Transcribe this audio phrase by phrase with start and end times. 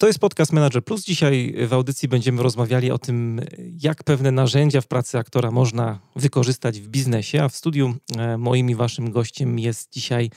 [0.00, 1.04] To jest podcast Manager Plus.
[1.04, 3.40] Dzisiaj w audycji będziemy rozmawiali o tym,
[3.80, 7.42] jak pewne narzędzia w pracy aktora można wykorzystać w biznesie.
[7.42, 10.30] A w studiu e, moim i waszym gościem jest dzisiaj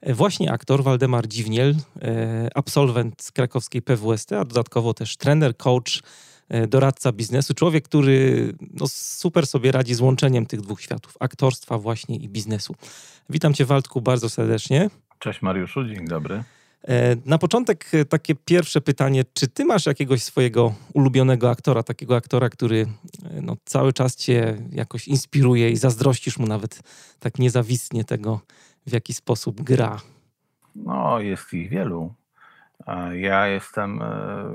[0.00, 6.02] e, właśnie aktor Waldemar Dziwniel, e, absolwent krakowskiej PWST, a dodatkowo też trener, coach,
[6.68, 7.54] doradca biznesu.
[7.54, 12.74] Człowiek, który no, super sobie radzi z łączeniem tych dwóch światów, aktorstwa właśnie i biznesu.
[13.30, 14.90] Witam cię Waldku bardzo serdecznie.
[15.18, 16.44] Cześć Mariuszu, dzień dobry.
[16.88, 22.16] E, na początek e, takie pierwsze pytanie, czy ty masz jakiegoś swojego ulubionego aktora, takiego
[22.16, 22.86] aktora, który
[23.24, 26.82] e, no, cały czas cię jakoś inspiruje i zazdrościsz mu nawet
[27.20, 28.40] tak niezawistnie tego,
[28.86, 30.00] w jaki sposób gra?
[30.74, 32.14] No, jest ich wielu.
[33.12, 34.00] Ja jestem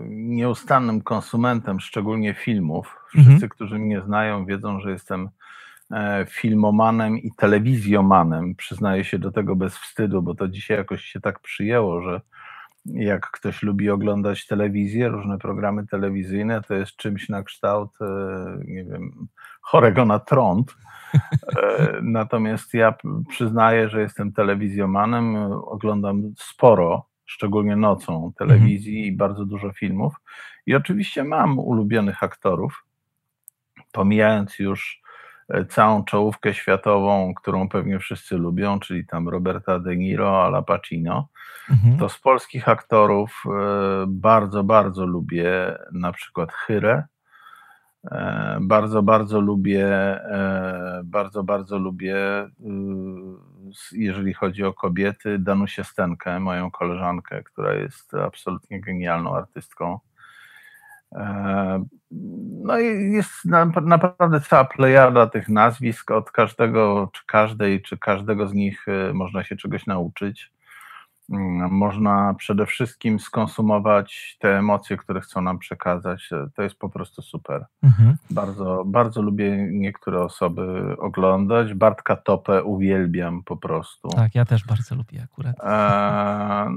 [0.10, 2.96] nieustannym konsumentem, szczególnie filmów.
[3.10, 3.50] Wszyscy, mhm.
[3.50, 5.30] którzy mnie znają, wiedzą, że jestem
[6.30, 8.56] filmomanem i telewizjomanem.
[8.56, 12.22] Przyznaję się do tego bez wstydu, bo to dzisiaj jakoś się tak przyjęło, że
[12.86, 18.06] jak ktoś lubi oglądać telewizję, różne programy telewizyjne, to jest czymś na kształt, e,
[18.66, 19.28] nie wiem,
[19.62, 20.76] chorego na trąd.
[21.14, 21.20] E,
[22.02, 22.94] natomiast ja
[23.30, 29.14] przyznaję, że jestem telewizjomanem, oglądam sporo, szczególnie nocą telewizji mhm.
[29.14, 30.16] i bardzo dużo filmów.
[30.66, 32.86] I oczywiście mam ulubionych aktorów,
[33.92, 35.03] pomijając już E,
[35.70, 41.28] całą czołówkę światową, którą pewnie wszyscy lubią, czyli tam Roberta De Niro, Al Pacino,
[41.70, 41.98] mhm.
[41.98, 47.04] to z polskich aktorów e, bardzo, bardzo lubię na przykład Chyrę,
[48.12, 50.20] e, bardzo, bardzo lubię,
[51.04, 52.16] bardzo, bardzo lubię,
[53.92, 60.00] jeżeli chodzi o kobiety, Danusię Stenkę, moją koleżankę, która jest absolutnie genialną artystką.
[61.16, 61.86] E,
[62.64, 63.32] no i jest
[63.82, 66.12] naprawdę cała plejada tych nazwisk.
[66.12, 70.52] Od każdego, czy każdej, czy każdego z nich e, można się czegoś nauczyć.
[71.32, 76.30] Mm, można przede wszystkim skonsumować te emocje, które chcą nam przekazać.
[76.32, 77.66] E, to jest po prostu super.
[77.84, 78.16] Mhm.
[78.30, 81.74] Bardzo, bardzo lubię niektóre osoby oglądać.
[81.74, 84.10] Bartka Topę uwielbiam po prostu.
[84.10, 85.56] Tak, ja też bardzo lubię akurat.
[85.64, 86.68] E,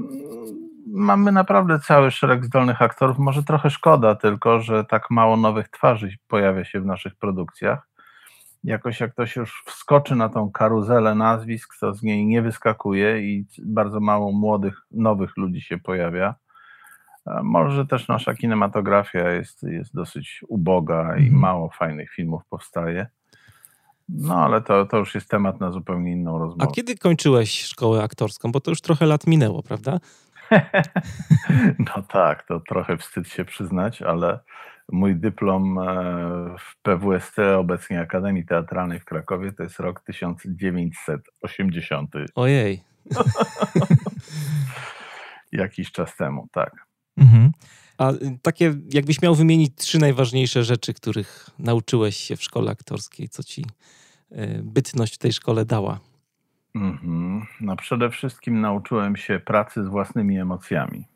[0.93, 3.17] mamy naprawdę cały szereg zdolnych aktorów.
[3.17, 7.87] Może trochę szkoda tylko, że tak mało nowych twarzy pojawia się w naszych produkcjach.
[8.63, 13.45] Jakoś jak ktoś już wskoczy na tą karuzelę nazwisk, to z niej nie wyskakuje i
[13.65, 16.35] bardzo mało młodych, nowych ludzi się pojawia.
[17.43, 21.39] Może też nasza kinematografia jest, jest dosyć uboga i mhm.
[21.39, 23.07] mało fajnych filmów powstaje.
[24.09, 26.69] No ale to, to już jest temat na zupełnie inną rozmowę.
[26.71, 28.51] A kiedy kończyłeś szkołę aktorską?
[28.51, 29.99] Bo to już trochę lat minęło, prawda?
[31.79, 34.39] No tak, to trochę wstyd się przyznać, ale
[34.91, 35.83] mój dyplom e,
[36.59, 42.11] w PWST, obecnie Akademii Teatralnej w Krakowie, to jest rok 1980.
[42.35, 42.83] Ojej.
[45.51, 46.85] Jakiś czas temu, tak.
[47.17, 47.51] Mhm.
[47.97, 53.43] A takie, jakbyś miał wymienić trzy najważniejsze rzeczy, których nauczyłeś się w szkole aktorskiej, co
[53.43, 53.65] ci
[54.31, 55.99] e, bytność w tej szkole dała?
[56.81, 57.45] Mhm.
[57.61, 61.07] No przede wszystkim nauczyłem się pracy z własnymi emocjami.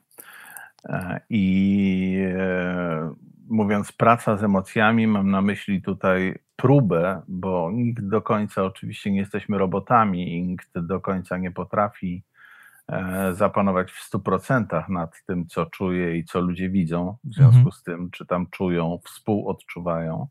[0.86, 3.14] E, I e,
[3.50, 9.20] mówiąc praca z emocjami, mam na myśli tutaj próbę, bo nikt do końca, oczywiście nie
[9.20, 12.24] jesteśmy robotami i nikt do końca nie potrafi
[12.88, 17.72] e, zapanować w 100% nad tym, co czuje i co ludzie widzą, w związku mhm.
[17.72, 20.28] z tym, czy tam czują, współodczuwają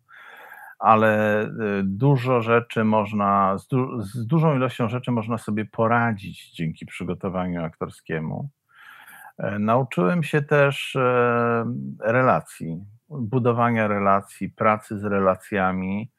[0.81, 1.49] ale y,
[1.85, 8.51] dużo rzeczy można, z, du z dużą ilością rzeczy można sobie poradzić dzięki przygotowaniu aktorskiemu.
[9.39, 11.65] E, nauczyłem się też e,
[12.01, 16.11] relacji, budowania relacji, pracy z relacjami.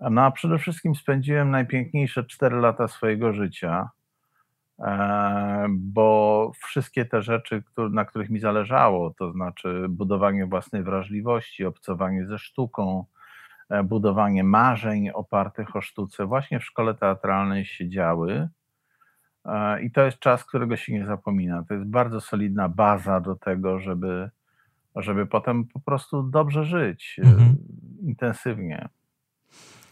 [0.00, 3.90] No a przede wszystkim spędziłem najpiękniejsze cztery lata swojego życia,
[4.78, 12.26] e, bo wszystkie te rzeczy, na których mi zależało, to znaczy budowanie własnej wrażliwości, obcowanie
[12.26, 13.04] ze sztuką,
[13.84, 18.48] budowanie marzeń opartych o sztuce właśnie w szkole teatralnej się działy.
[19.44, 21.64] E, I to jest czas, którego się nie zapomina.
[21.68, 24.30] To jest bardzo solidna baza do tego, żeby,
[24.96, 27.56] żeby potem po prostu dobrze żyć, e, mhm.
[28.02, 28.88] intensywnie.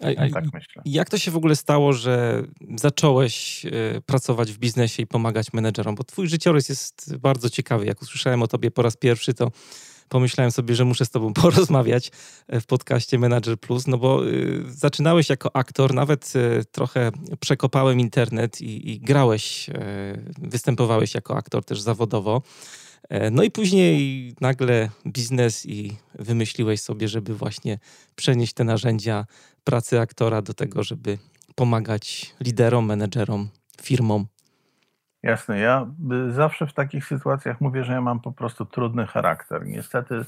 [0.00, 0.82] A, tak myślę.
[0.84, 2.42] Jak to się w ogóle stało, że
[2.76, 3.66] zacząłeś
[4.06, 5.94] pracować w biznesie i pomagać menedżerom?
[5.94, 7.86] Bo twój życiorys jest bardzo ciekawy.
[7.86, 9.50] Jak usłyszałem o tobie po raz pierwszy, to
[10.12, 12.10] pomyślałem sobie, że muszę z tobą porozmawiać
[12.48, 14.20] w podcaście Manager Plus, no bo
[14.68, 16.32] zaczynałeś jako aktor, nawet
[16.72, 17.10] trochę
[17.40, 19.70] przekopałem internet i, i grałeś,
[20.38, 22.42] występowałeś jako aktor też zawodowo.
[23.30, 27.78] No i później nagle biznes i wymyśliłeś sobie, żeby właśnie
[28.16, 29.26] przenieść te narzędzia
[29.64, 31.18] pracy aktora do tego, żeby
[31.54, 33.48] pomagać liderom, menedżerom,
[33.82, 34.26] firmom.
[35.22, 35.86] Jasne, ja
[36.28, 39.66] zawsze w takich sytuacjach mówię, że ja mam po prostu trudny charakter.
[39.66, 40.24] Niestety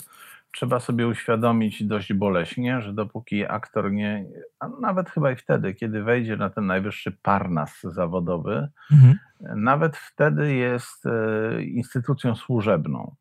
[0.53, 4.25] trzeba sobie uświadomić dość boleśnie, że dopóki aktor nie,
[4.59, 9.19] a nawet chyba i wtedy, kiedy wejdzie na ten najwyższy parnas zawodowy, mhm.
[9.57, 13.15] nawet wtedy jest e, instytucją służebną.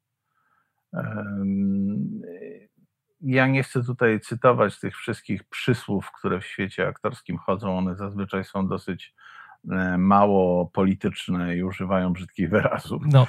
[3.21, 7.77] Ja nie chcę tutaj cytować tych wszystkich przysłów, które w świecie aktorskim chodzą.
[7.77, 9.13] One zazwyczaj są dosyć
[9.97, 13.03] mało polityczne i używają brzydkich wyrazów.
[13.05, 13.27] No.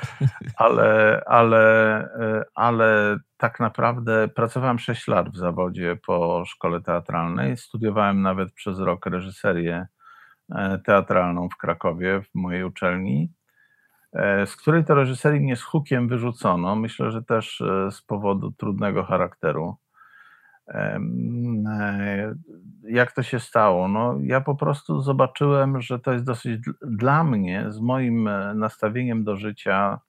[0.57, 7.57] Ale, ale, e, ale tak naprawdę pracowałem 6 lat w zawodzie po szkole teatralnej.
[7.57, 9.87] Studiowałem nawet przez rok reżyserię
[10.55, 13.33] e, teatralną w Krakowie, w mojej uczelni,
[14.47, 16.77] z której to reżyserii mnie z hukiem wyrzucono.
[16.77, 19.77] Myślę, że też z powodu trudnego charakteru.
[20.69, 21.01] E,
[22.83, 23.89] jak to się stało?
[23.89, 29.25] No, ja po prostu zobaczyłem, że to jest dosyć dla mnie, z moim e, nastawieniem
[29.25, 30.01] do życia,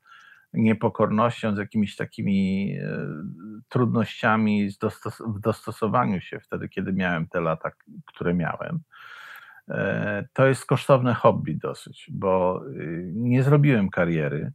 [0.53, 3.07] niepokornością, z jakimiś takimi e,
[3.69, 4.69] trudnościami
[5.27, 7.71] w dostosowaniu się wtedy, kiedy miałem te lata,
[8.05, 8.79] które miałem.
[10.33, 14.51] To jest kosztowne hobby dosyć, bo y, nie zrobiłem kariery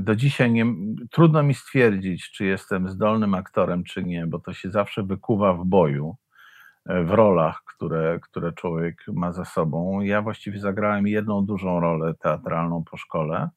[0.00, 0.66] do dzisiaj nie,
[1.10, 5.64] trudno mi stwierdzić, czy jestem zdolnym aktorem, czy nie, bo to się zawsze wykuwa w
[5.64, 6.16] boju,
[6.86, 10.00] e, w rolach, które, które człowiek ma za sobą.
[10.00, 13.48] Ja właściwie zagrałem jedną dużą rolę teatralną po szkole.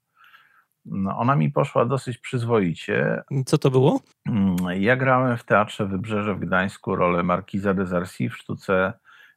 [0.86, 3.22] No, ona mi poszła dosyć przyzwoicie.
[3.46, 4.00] Co to było?
[4.30, 8.94] Mm, ja grałem w Teatrze Wybrzeże w Gdańsku rolę Markiza de Zarsi w sztuce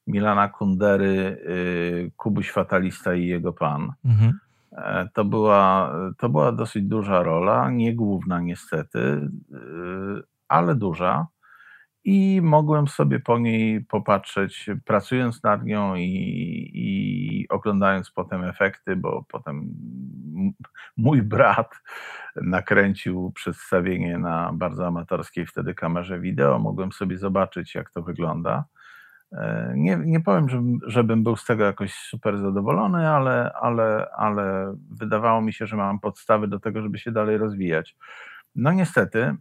[0.06, 3.93] Milana Kundery, y, Kubuś Fatalista i jego pan.
[4.05, 4.38] Mhm.
[4.77, 9.59] E, to była, to była dosyć duża rola, nie główna niestety, e,
[10.49, 11.27] ale duża.
[12.05, 19.25] I mogłem sobie po niej popatrzeć, pracując nad nią i, i oglądając potem efekty, bo
[19.29, 19.75] potem
[20.97, 21.75] mój brat
[22.37, 26.59] nakręcił przedstawienie na bardzo amatorskiej wtedy kamerze wideo.
[26.59, 28.65] Mogłem sobie zobaczyć, jak to wygląda.
[29.32, 34.75] E, nie, nie powiem, żebym, żebym był z tego jakoś super zadowolony, ale, ale, ale
[34.90, 37.96] wydawało mi się, że mam podstawy do tego, żeby się dalej rozwijać.
[38.55, 39.37] No niestety,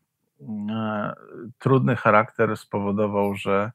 [0.70, 1.14] e,
[1.60, 3.72] trudny charakter spowodował, że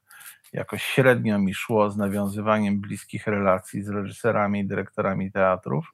[0.53, 5.93] jakoś średnio mi szło z nawiązywaniem bliskich relacji z reżyserami i dyrektorami teatrów.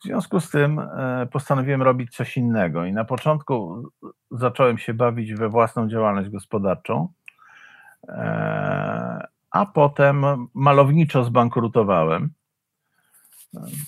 [0.00, 3.82] W związku z tym e, postanowiłem robić coś innego i na początku
[4.30, 7.08] zacząłem się bawić we własną działalność gospodarczą
[9.52, 12.30] a potem malowniczo zbankrutowałem.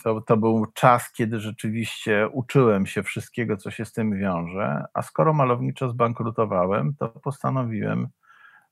[0.02, 5.02] To, to był czas, kiedy rzeczywiście uczyłem się wszystkiego, co się z tym wiąże, a
[5.02, 8.08] skoro malowniczo zbankrutowałem, to postanowiłem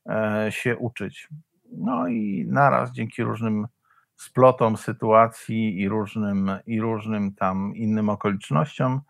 [0.09, 1.29] e, się uczyć.
[1.71, 3.67] No i naraz dzięki różnym
[4.15, 9.01] splotom sytuacji i różnym, i różnym tam innym okolicznościom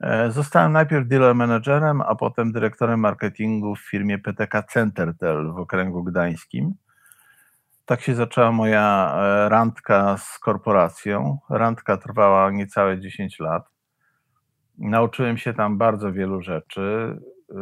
[0.00, 6.04] e, zostałem najpierw dealer managerem, a potem dyrektorem marketingu w firmie PTK Centertel w okręgu
[6.04, 6.74] gdańskim
[7.90, 11.38] tak się zaczęła moja e, randka z korporacją.
[11.50, 13.70] Randka trwała niecałe 10 lat.
[14.78, 17.16] Nauczyłem się tam bardzo wielu rzeczy.
[17.50, 17.56] E,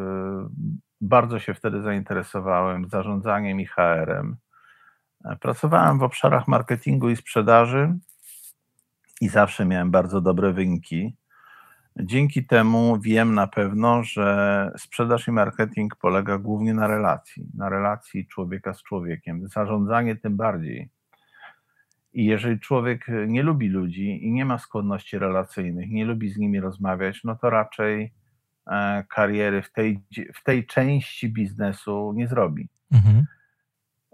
[1.00, 4.37] bardzo się wtedy zainteresowałem zarządzaniem i HR-em.
[5.25, 7.94] E, pracowałem w obszarach marketingu i sprzedaży
[9.20, 11.16] i zawsze miałem bardzo dobre wyniki.
[12.02, 18.26] Dzięki temu wiem na pewno, że sprzedaż i marketing polega głównie na relacji, na relacji
[18.26, 20.90] człowieka z człowiekiem, zarządzanie tym bardziej.
[22.12, 26.61] I jeżeli człowiek nie lubi ludzi i nie ma skłonności relacyjnych, nie lubi z nimi
[26.61, 28.12] rozmawiać, no to raczej
[28.67, 30.00] e, kariery w tej,
[30.35, 32.69] w tej części biznesu nie zrobi.
[32.93, 33.26] Mhm.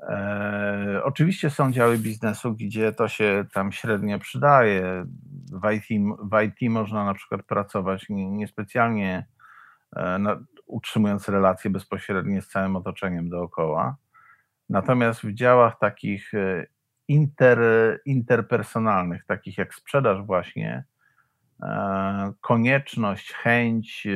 [0.09, 5.05] E, oczywiście są działy biznesu, gdzie to się tam średnio przydaje.
[5.53, 9.27] W IT, w IT można na przykład pracować niespecjalnie
[9.97, 13.97] e, utrzymując relacje bezpośrednie z całym otoczeniem dookoła.
[14.69, 16.67] Natomiast w działach takich e,
[17.09, 17.59] inter,
[18.05, 20.85] interpersonalnych, takich jak sprzedaż właśnie,
[22.41, 24.07] konieczność, chęć,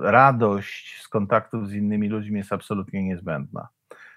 [0.00, 3.68] radość z kontaktów z innymi ludźmi jest absolutnie niezbędna.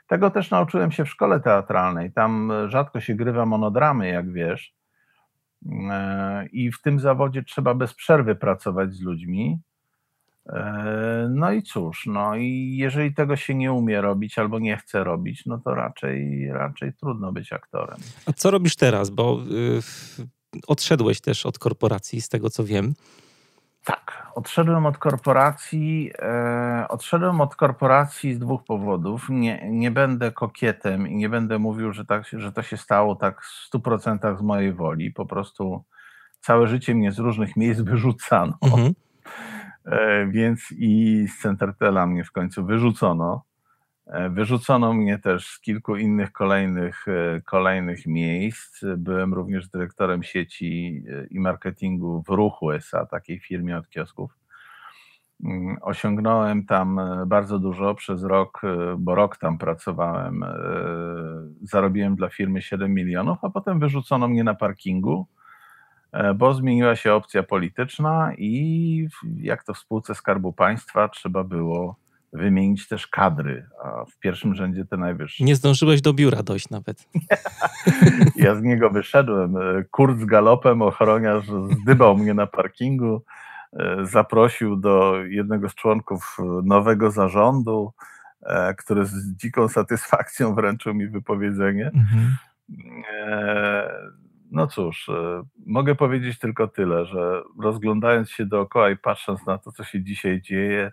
[0.08, 2.12] Tego też nauczyłem się w szkole teatralnej.
[2.12, 4.74] Tam rzadko się grywa monodramy, jak wiesz.
[5.90, 9.60] E, I w tym zawodzie trzeba bez przerwy pracować z ludźmi.
[10.50, 15.04] E, no i cóż, no i jeżeli tego się nie umie robić albo nie chce
[15.04, 17.98] robić, no to raczej, raczej trudno być aktorem.
[18.26, 19.10] A co robisz teraz?
[19.10, 19.40] Bo
[20.62, 22.94] y, odszedłeś też od korporacji, z tego co wiem.
[23.86, 26.12] Tak, odszedłem od korporacji.
[26.20, 29.30] E, odszedłem od korporacji z dwóch powodów.
[29.30, 33.42] Nie, nie będę kokietem i nie będę mówił, że, tak, że to się stało tak
[33.42, 35.12] w 100% z mojej woli.
[35.12, 35.84] Po prostu
[36.42, 38.58] całe życie mnie z różnych miejsc wyrzucano.
[38.62, 38.94] Mhm.
[39.86, 43.44] E, więc i z Centertela mnie w końcu wyrzucono.
[44.08, 48.82] E, wyrzucono mnie też z kilku innych kolejnych, e, kolejnych miejsc.
[48.98, 54.32] Byłem również dyrektorem sieci i marketingu w Ruchu SA, takiej firmie od kiosków.
[55.44, 58.62] Mm, osiągnąłem tam bardzo dużo przez rok,
[58.98, 60.46] bo rok tam pracowałem.
[61.62, 65.28] Zarobiłem dla firmy 7 milionów, a potem wyrzucono mnie na parkingu
[66.16, 69.08] E, bo zmieniła się opcja polityczna i
[69.38, 71.96] jak to w spółce Skarbu Państwa trzeba było
[72.34, 75.44] wymienić też kadry, a w pierwszym rzędzie te najwyższe.
[75.44, 77.08] Nie zdążyłeś do biura dojść nawet.
[78.36, 79.58] ja z niego wyszedłem.
[79.58, 81.46] E, Kurt z galopem, ochroniarz
[81.82, 83.24] zdybał mnie na parkingu,
[83.74, 87.94] e, zaprosił do jednego z członków nowego zarządu,
[88.78, 91.86] który z dziką satysfakcją wręczył mi wypowiedzenie.
[91.86, 92.36] Mhm.
[94.52, 99.72] No cóż, e, mogę powiedzieć tylko tyle, że rozglądając się dookoła i patrząc na to,
[99.72, 100.92] co się dzisiaj dzieje, e,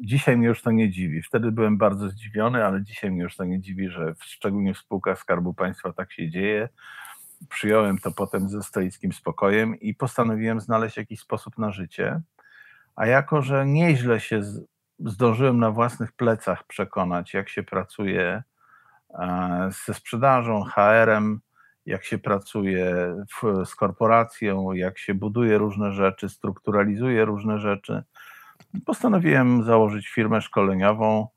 [0.00, 1.22] dzisiaj mnie już to nie dziwi.
[1.22, 5.18] Wtedy byłem bardzo zdziwiony, ale dzisiaj mnie już to nie dziwi, że szczególnie w spółkach
[5.18, 6.68] Skarbu Państwa tak się dzieje.
[7.48, 12.20] Przyjąłem to potem ze stoickim spokojem i postanowiłem znaleźć jakiś sposób na życie.
[12.96, 14.42] A jako, że nieźle się
[14.98, 18.42] zdążyłem na własnych plecach przekonać, jak się pracuje
[19.10, 21.40] e, ze sprzedażą, HR-em,
[21.86, 28.02] jak się pracuje w, z korporacją, jak się buduje różne rzeczy, strukturalizuje różne rzeczy.
[28.84, 31.28] Postanowiłem założyć firmę szkoleniową.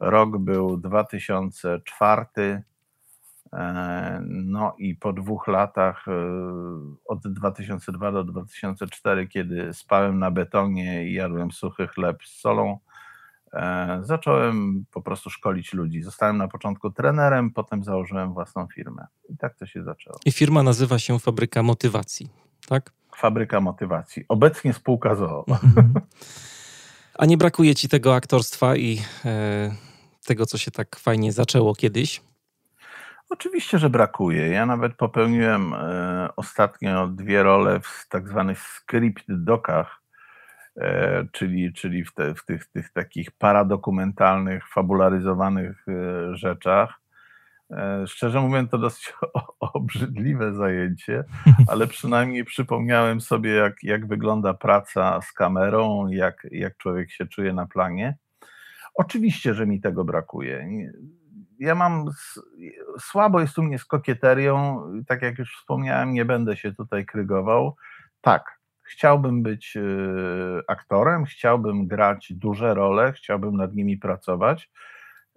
[0.00, 2.26] Rok był 2004.
[3.52, 6.12] E, no i po dwóch latach, e,
[7.04, 12.78] od 2002 do 2004, kiedy spałem na betonie i jadłem suchy chleb z solą,
[13.52, 16.02] E, zacząłem po prostu szkolić ludzi.
[16.02, 19.06] Zostałem na początku trenerem, potem założyłem własną firmę.
[19.28, 20.18] I tak to się zaczęło.
[20.24, 22.28] I firma nazywa się Fabryka Motywacji,
[22.68, 22.92] tak?
[23.16, 24.24] Fabryka Motywacji.
[24.28, 25.44] Obecnie spółka ZOO.
[25.48, 25.92] Mhm.
[27.18, 29.70] A nie brakuje ci tego aktorstwa i e,
[30.26, 32.22] tego, co się tak fajnie zaczęło kiedyś?
[33.30, 34.48] Oczywiście, że brakuje.
[34.48, 40.02] Ja nawet popełniłem e, ostatnio dwie role w tak zwanych script dokach
[40.76, 47.00] E, czyli, czyli w, te, w tych, tych takich paradokumentalnych, fabularyzowanych e, rzeczach.
[47.72, 49.14] E, szczerze mówiąc, to dosyć
[49.60, 51.24] obrzydliwe zajęcie,
[51.68, 57.52] ale przynajmniej przypomniałem sobie, jak, jak wygląda praca z kamerą, jak, jak człowiek się czuje
[57.52, 58.16] na planie.
[58.94, 60.68] Oczywiście, że mi tego brakuje.
[61.58, 62.04] Ja mam
[63.00, 67.76] słabo jest u mnie z kokieterią, tak jak już wspomniałem, nie będę się tutaj krygował.
[68.20, 68.62] Tak,
[68.92, 69.80] Chciałbym być e,
[70.68, 74.70] aktorem, chciałbym grać duże role, chciałbym nad nimi pracować.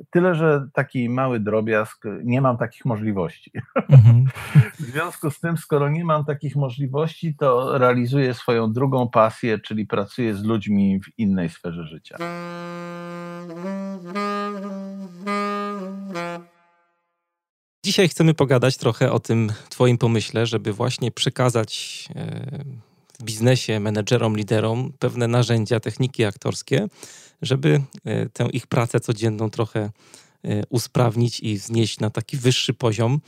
[0.09, 3.51] Tyle, że taki mały drobiazg, nie mam takich możliwości.
[3.89, 4.25] Mhm.
[4.79, 9.85] W związku z tym, skoro nie mam takich możliwości, to realizuję swoją drugą pasję, czyli
[9.85, 12.17] pracuję z ludźmi w innej sferze życia.
[17.85, 22.63] Dzisiaj chcemy pogadać trochę o tym Twoim pomyśle, żeby właśnie przekazać e,
[23.19, 26.87] w biznesie menedżerom, liderom pewne narzędzia, techniki aktorskie,
[27.41, 29.89] żeby e, tę ich pracę codzienną trochę e,
[30.69, 33.21] usprawnić i wznieść na taki wyższy poziom.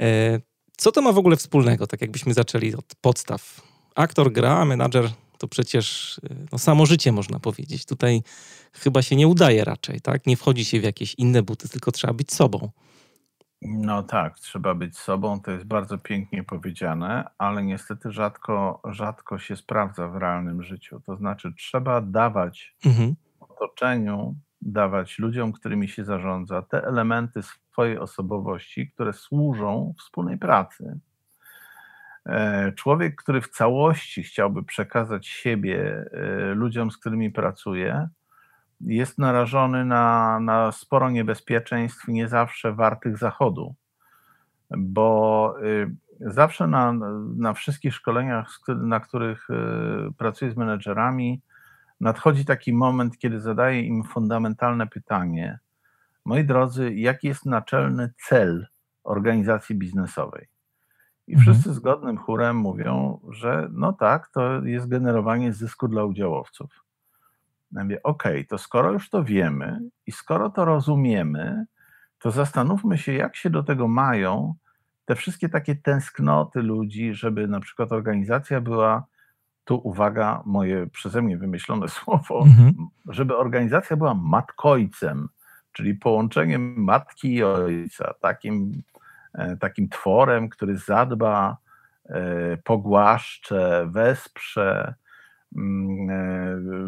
[0.00, 0.40] E,
[0.76, 3.60] co to ma w ogóle wspólnego, tak jakbyśmy zaczęli od podstaw?
[3.94, 6.20] Aktor gra, a menadżer to przecież
[6.52, 7.84] no, samo życie można powiedzieć.
[7.84, 8.22] Tutaj
[8.72, 10.26] chyba się nie udaje raczej, tak?
[10.26, 12.70] Nie wchodzi się w jakieś inne buty, tylko trzeba być sobą.
[13.62, 19.56] No tak, trzeba być sobą, to jest bardzo pięknie powiedziane, ale niestety rzadko, rzadko się
[19.56, 21.00] sprawdza w realnym życiu.
[21.06, 23.14] To znaczy, trzeba dawać mhm.
[23.40, 31.00] otoczeniu, dawać ludziom, którymi się zarządza, te elementy swojej osobowości, które służą wspólnej pracy.
[32.26, 38.08] E, człowiek, który w całości chciałby przekazać siebie e, ludziom, z którymi pracuje,
[38.80, 43.74] jest narażony na, na sporo niebezpieczeństw, nie zawsze wartych zachodu,
[44.70, 46.92] bo y, zawsze na,
[47.36, 49.54] na wszystkich szkoleniach, na których y,
[50.18, 51.42] pracuję z menedżerami,
[52.00, 55.58] nadchodzi taki moment, kiedy zadaję im fundamentalne pytanie:
[56.24, 58.66] Moi drodzy, jaki jest naczelny cel
[59.04, 60.48] organizacji biznesowej?
[61.26, 61.54] I mhm.
[61.54, 66.87] wszyscy zgodnym chórem mówią, że no tak, to jest generowanie zysku dla udziałowców.
[67.72, 71.64] Ja mówię, okej, okay, to skoro już to wiemy i skoro to rozumiemy,
[72.18, 74.54] to zastanówmy się, jak się do tego mają
[75.04, 79.06] te wszystkie takie tęsknoty ludzi, żeby na przykład organizacja była,
[79.64, 82.74] tu uwaga, moje przeze mnie wymyślone słowo, mhm.
[83.08, 85.28] żeby organizacja była matkojcem,
[85.72, 88.82] czyli połączeniem matki i ojca, takim,
[89.34, 91.56] e, takim tworem, który zadba,
[92.08, 94.94] e, pogłaszcze, wesprze,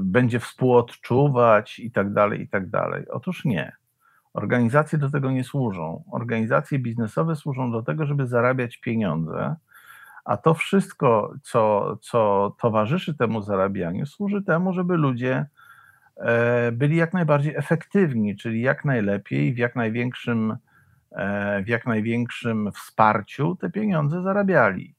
[0.01, 3.09] będzie współodczuwać i tak dalej, i tak dalej.
[3.09, 3.73] Otóż nie.
[4.33, 6.05] Organizacje do tego nie służą.
[6.13, 9.57] Organizacje biznesowe służą do tego, żeby zarabiać pieniądze,
[10.25, 15.47] a to wszystko, co, co towarzyszy temu zarabianiu, służy temu, żeby ludzie
[16.17, 20.57] e, byli jak najbardziej efektywni, czyli jak najlepiej, w jak największym,
[21.11, 24.95] e, w jak największym wsparciu te pieniądze zarabiali.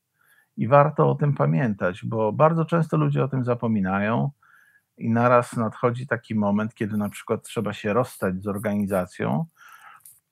[0.62, 4.32] I warto o tym pamiętać, bo bardzo często ludzie o tym zapominają
[4.98, 9.46] i naraz nadchodzi taki moment, kiedy na przykład trzeba się rozstać z organizacją,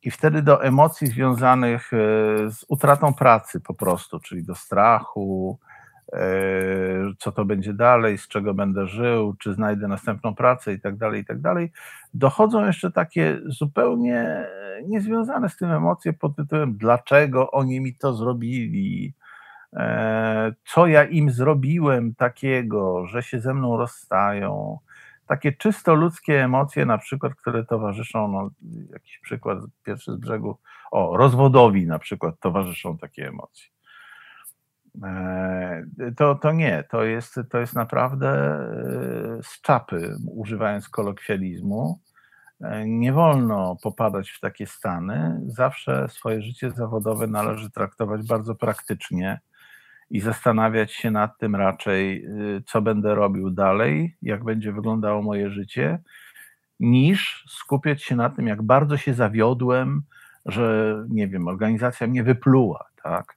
[0.02, 1.98] i wtedy do emocji związanych e,
[2.52, 5.60] z utratą pracy po prostu, czyli do strachu,
[6.14, 6.20] e,
[7.20, 11.22] co to będzie dalej, z czego będę żył, czy znajdę następną pracę i tak dalej,
[11.22, 11.72] i tak dalej,
[12.14, 14.48] dochodzą jeszcze takie zupełnie
[14.88, 19.19] niezwiązane z tym emocje pod tytułem dlaczego oni mi to zrobili, E,
[20.66, 24.80] co ja im zrobiłem takiego, że się ze mną rozstają.
[25.28, 28.50] Takie czysto ludzkie emocje, na przykład, które towarzyszą, no,
[28.94, 30.58] jakiś przykład pierwszy z brzegu,
[30.92, 33.68] o, rozwodowi na przykład towarzyszą takie emocje.
[35.04, 35.84] E,
[36.18, 42.00] to, to nie, to jest, to jest naprawdę e, z czapy, używając kolokwializmu.
[42.86, 45.42] Nie wolno popadać w takie stany.
[45.48, 49.40] Zawsze swoje życie zawodowe należy traktować bardzo praktycznie
[50.10, 55.50] i zastanawiać się nad tym raczej, y, co będę robił dalej, jak będzie wyglądało moje
[55.50, 56.00] życie,
[56.80, 60.04] niż skupiać się na tym, jak bardzo się zawiodłem,
[60.46, 63.36] że nie wiem, organizacja mnie wypluła, tak?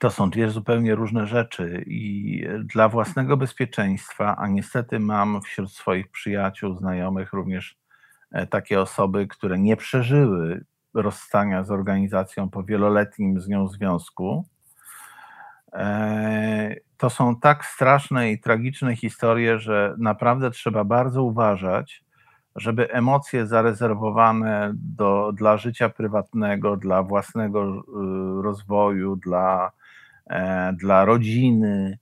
[0.00, 6.10] To są dwie zupełnie różne rzeczy i dla własnego bezpieczeństwa, a niestety mam wśród swoich
[6.10, 7.78] przyjaciół, znajomych również
[8.30, 14.46] e, takie osoby, które nie przeżyły rozstania z organizacją po wieloletnim z nią związku,
[16.96, 22.04] to są tak straszne i tragiczne historie, że naprawdę trzeba bardzo uważać,
[22.56, 27.82] żeby emocje zarezerwowane do, dla życia prywatnego, dla własnego e,
[28.42, 29.72] rozwoju, dla,
[30.26, 31.98] e, dla rodziny,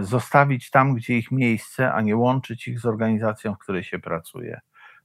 [0.00, 4.60] zostawić tam, gdzie ich miejsce, a nie łączyć ich z organizacją, w której się pracuje.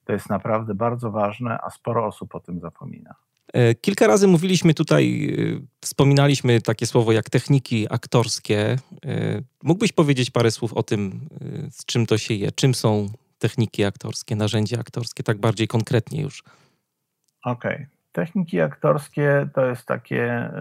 [0.06, 3.16] To jest naprawdę bardzo ważne, a sporo osób o tym zapomina.
[3.54, 8.60] E, kilka razy mówiliśmy tutaj, e, wspominaliśmy takie słowo jak techniki aktorskie.
[8.70, 8.78] E,
[9.64, 11.30] mógłbyś powiedzieć parę słów o tym,
[11.72, 12.52] z czym to się je?
[12.52, 13.08] Czym są
[13.40, 16.44] techniki aktorskie, narzędzia aktorskie, tak bardziej konkretnie już?
[17.46, 17.76] Okej.
[17.76, 17.88] Okay.
[18.12, 20.52] Techniki aktorskie to jest takie,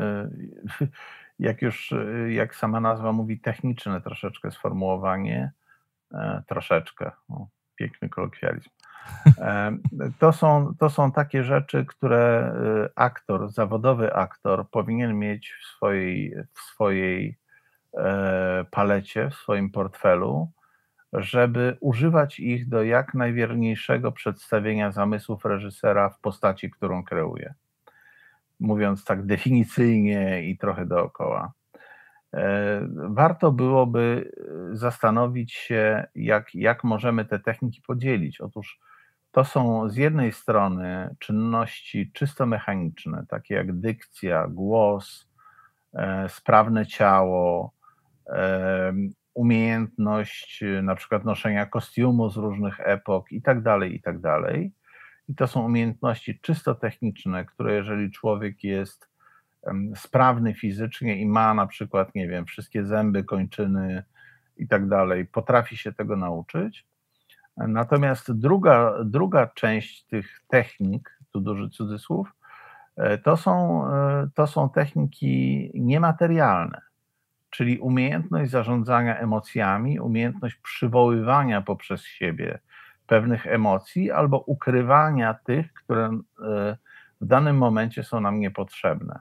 [1.39, 1.95] jak już,
[2.29, 5.53] jak sama nazwa mówi, techniczne troszeczkę sformułowanie.
[6.49, 7.11] Troszeczkę.
[7.29, 7.47] O,
[7.77, 8.69] piękny kolokwializm.
[10.19, 12.53] To są, to są takie rzeczy, które
[12.87, 17.39] y, aktor, zawodowy aktor powinien mieć w swojej, w swojej
[17.95, 20.51] e, palecie, w swoim portfelu,
[21.13, 27.55] żeby używać ich do jak najwierniejszego przedstawienia zamysłów reżysera w postaci, którą kreuje.
[28.61, 31.53] Mówiąc tak definicyjnie i trochę dookoła.
[32.35, 34.33] E, warto byłoby
[34.73, 38.41] zastanowić się, jak, jak możemy te techniki podzielić.
[38.41, 38.81] Otóż
[39.37, 45.29] to są z jednej strony czynności czysto mechaniczne, takie jak dykcja, głos,
[45.95, 47.73] e, sprawne ciało,
[48.27, 48.93] e,
[49.35, 54.17] umiejętność e, na przykład noszenia kostiumu z różnych epok i tak dalej, i tak.
[55.29, 59.09] I to są umiejętności czysto techniczne, które jeżeli człowiek jest
[59.95, 64.05] sprawny fizycznie i ma na przykład, nie wiem, wszystkie zęby, kończyny
[64.57, 66.87] i tak dalej, potrafi się tego nauczyć,
[67.57, 72.33] Natomiast druga, druga część tych technik, tu duży cudzysłów,
[72.97, 76.81] e, to są, e, to są techniki niematerialne,
[77.51, 82.59] czyli umiejętność zarządzania emocjami, umiejętność przywoływania poprzez siebie
[83.07, 86.77] pewnych emocji albo ukrywania tych, które e,
[87.21, 89.21] w danym momencie są nam niepotrzebne.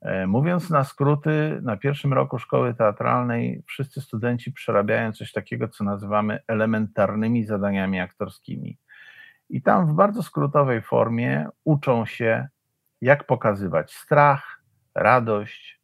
[0.00, 5.84] E, mówiąc na skróty, na pierwszym roku szkoły teatralnej wszyscy studenci przerabiają coś takiego, co
[5.84, 8.78] nazywamy elementarnymi zadaniami aktorskimi.
[9.50, 12.48] I tam w bardzo skrótowej formie uczą się,
[13.00, 14.62] jak pokazywać strach,
[14.94, 15.80] radość,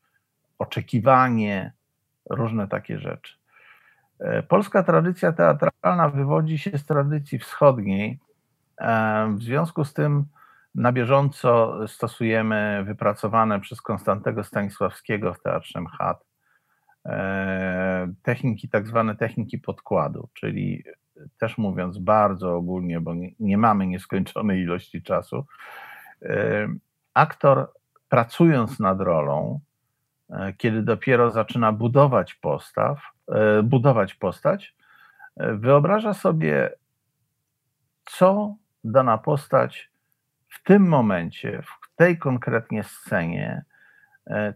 [0.59, 1.73] oczekiwanie,
[2.31, 3.37] różne takie rzeczy.
[4.21, 8.19] E, polska tradycja teatralna wywodzi się z tradycji wschodniej.
[8.81, 10.25] E, w związku z tym
[10.75, 16.25] na bieżąco stosujemy wypracowane przez Konstantego Stanisławskiego w Teatrze MCHAT
[18.23, 20.85] techniki, tak zwane techniki podkładu, czyli
[21.39, 25.47] też mówiąc bardzo ogólnie, bo nie, nie mamy nieskończonej ilości czasu,
[27.15, 27.73] aktor
[28.09, 29.61] pracując nad rolą,
[30.31, 34.75] e, kiedy dopiero zaczyna budować postaw, e, budować postać,
[35.37, 36.71] e, wyobraża sobie,
[38.05, 38.55] co
[38.85, 39.91] dana postać
[40.53, 43.65] w tym momencie, w tej konkretnie scenie,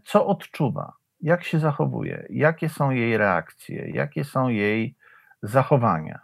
[0.04, 4.96] co odczuwa, jak się zachowuje, jakie są jej reakcje, jakie są jej
[5.42, 6.20] zachowania.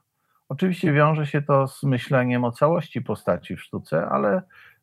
[0.49, 4.43] Oczywiście wiąże się to z myśleniem o całości postaci w sztuce, ale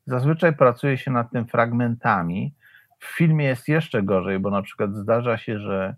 [0.10, 2.54] Zazwyczaj pracuje się nad tym fragmentami.
[3.00, 5.96] W filmie jest jeszcze gorzej, bo na przykład zdarza się, że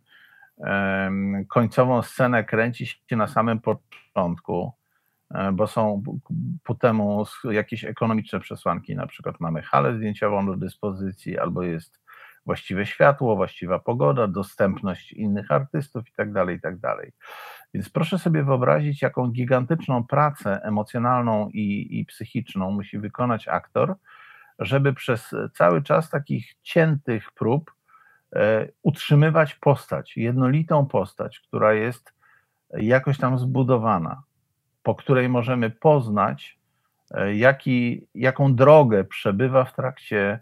[1.47, 4.71] końcową scenę kręci się na samym początku, e,
[5.53, 6.03] bo są
[6.65, 8.95] ku temu jakieś ekonomiczne przesłanki.
[8.95, 12.01] Na przykład mamy halę zdjęciową do dyspozycji, albo jest
[12.45, 16.33] właściwe światło, właściwa pogoda, dostępność innych artystów itd.
[16.33, 16.79] Tak itd.
[16.81, 17.11] Tak
[17.73, 23.95] Więc proszę sobie wyobrazić, jaką gigantyczną pracę emocjonalną i, i psychiczną musi wykonać aktor,
[24.59, 27.71] żeby przez cały czas takich ciętych prób
[28.35, 32.13] e, utrzymywać postać, jednolitą postać, która jest
[32.73, 34.23] jakoś tam zbudowana,
[34.83, 36.59] po której możemy poznać,
[37.11, 40.39] e, jaki, jaką drogę przebywa w trakcie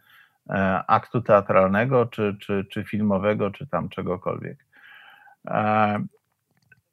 [0.49, 4.65] E, aktu teatralnego, czy, czy, czy filmowego, czy tam czegokolwiek.
[5.47, 5.99] E,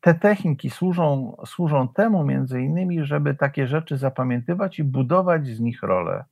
[0.01, 5.83] te techniki służą, służą temu między innymi, żeby takie rzeczy zapamiętywać i budować z nich
[5.83, 6.25] rolę,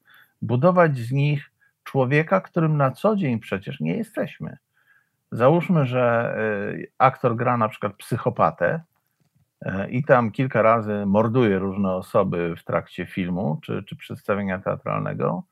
[0.42, 1.50] budować z nich
[1.85, 4.57] człowieka, którym na co dzień przecież nie jesteśmy.
[5.33, 6.37] Załóżmy, że
[6.98, 8.81] aktor gra na przykład psychopatę
[9.90, 15.44] i tam kilka razy morduje różne osoby w trakcie filmu czy, czy przedstawienia teatralnego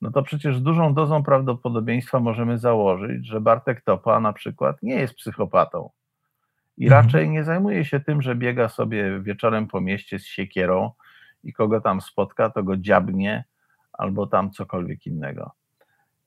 [0.00, 5.14] no to przecież dużą dozą prawdopodobieństwa możemy założyć, że Bartek Topa na przykład nie jest
[5.14, 5.90] psychopatą
[6.76, 7.04] i mhm.
[7.04, 10.90] raczej nie zajmuje się tym, że biega sobie wieczorem po mieście z siekierą
[11.42, 13.44] i kogo tam spotka, to go dziabnie
[13.92, 15.50] albo tam cokolwiek innego.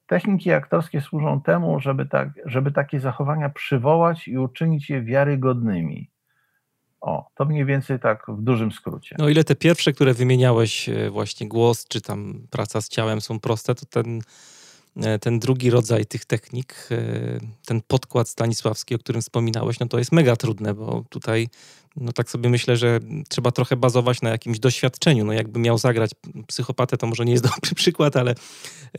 [0.08, 6.10] Techniki aktorskie służą temu, żeby, tak, żeby takie zachowania przywołać i uczynić je wiarygodnymi.
[7.04, 9.16] O, to mniej więcej tak w dużym skrócie.
[9.20, 13.40] No ile te pierwsze, które wymieniałeś, e, właśnie głos czy tam praca z ciałem są
[13.40, 14.22] proste, to ten,
[15.22, 16.98] ten drugi rodzaj tych technik, e,
[17.66, 21.48] ten podkład stanisławski, o którym wspominałeś, no to jest mega trudne, bo tutaj
[21.96, 25.26] no tak sobie myślę, że trzeba trochę bazować na jakimś doświadczeniu.
[25.26, 26.12] No jakby miał zagrać
[26.48, 28.36] psychopatę, to może nie jest dobry przykład, ale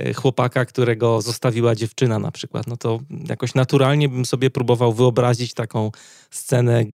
[0.01, 5.55] e, chłopaka, którego zostawiła dziewczyna na przykład, no to jakoś naturalnie bym sobie próbował wyobrazić
[5.55, 5.91] taką
[6.31, 6.85] scenę.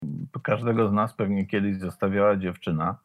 [0.43, 2.99] Każdego z nas pewnie kiedyś zostawiała dziewczyna,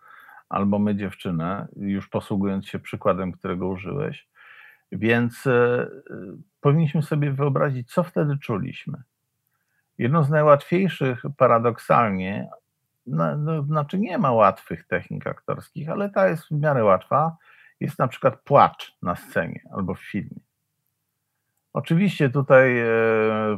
[0.50, 4.28] albo my dziewczynę, już posługując się przykładem, którego użyłeś.
[4.91, 5.88] Więc e,
[6.62, 8.98] powinniśmy sobie wyobrazić, co wtedy czuliśmy.
[9.98, 12.50] Jedną z najłatwiejszych, paradoksalnie,
[13.08, 17.38] no, no, znaczy nie ma łatwych technik aktorskich, ale ta jest w miarę łatwa.
[17.80, 20.39] Jest na przykład płacz na scenie albo w filmie.
[21.74, 22.88] Oczywiście tutaj e,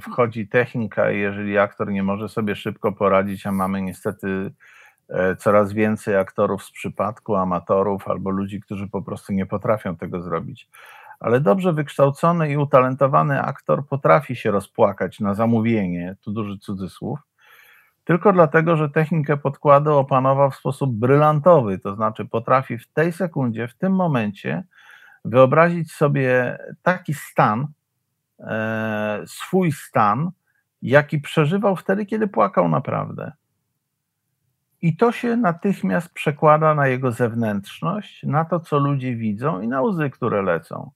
[0.01, 4.51] wchodzi technika, jeżeli aktor nie może sobie szybko poradzić, a mamy niestety
[5.09, 10.21] e, coraz więcej aktorów z przypadku, amatorów albo ludzi, którzy po prostu nie potrafią tego
[10.21, 10.69] zrobić.
[11.19, 17.19] Ale dobrze wykształcony i utalentowany aktor potrafi się rozpłakać na zamówienie, tu duży cudzysłów,
[18.03, 23.67] tylko dlatego, że technikę podkładu opanował w sposób brylantowy, to znaczy potrafi w tej sekundzie,
[23.67, 24.63] w tym momencie
[25.25, 27.67] wyobrazić sobie taki stan,
[28.39, 30.31] e, swój stan,
[30.81, 33.31] jaki przeżywał wtedy, kiedy płakał naprawdę.
[34.81, 39.81] I to się natychmiast przekłada na jego zewnętrzność, na to, co ludzie widzą i na
[39.81, 40.91] łzy, które lecą.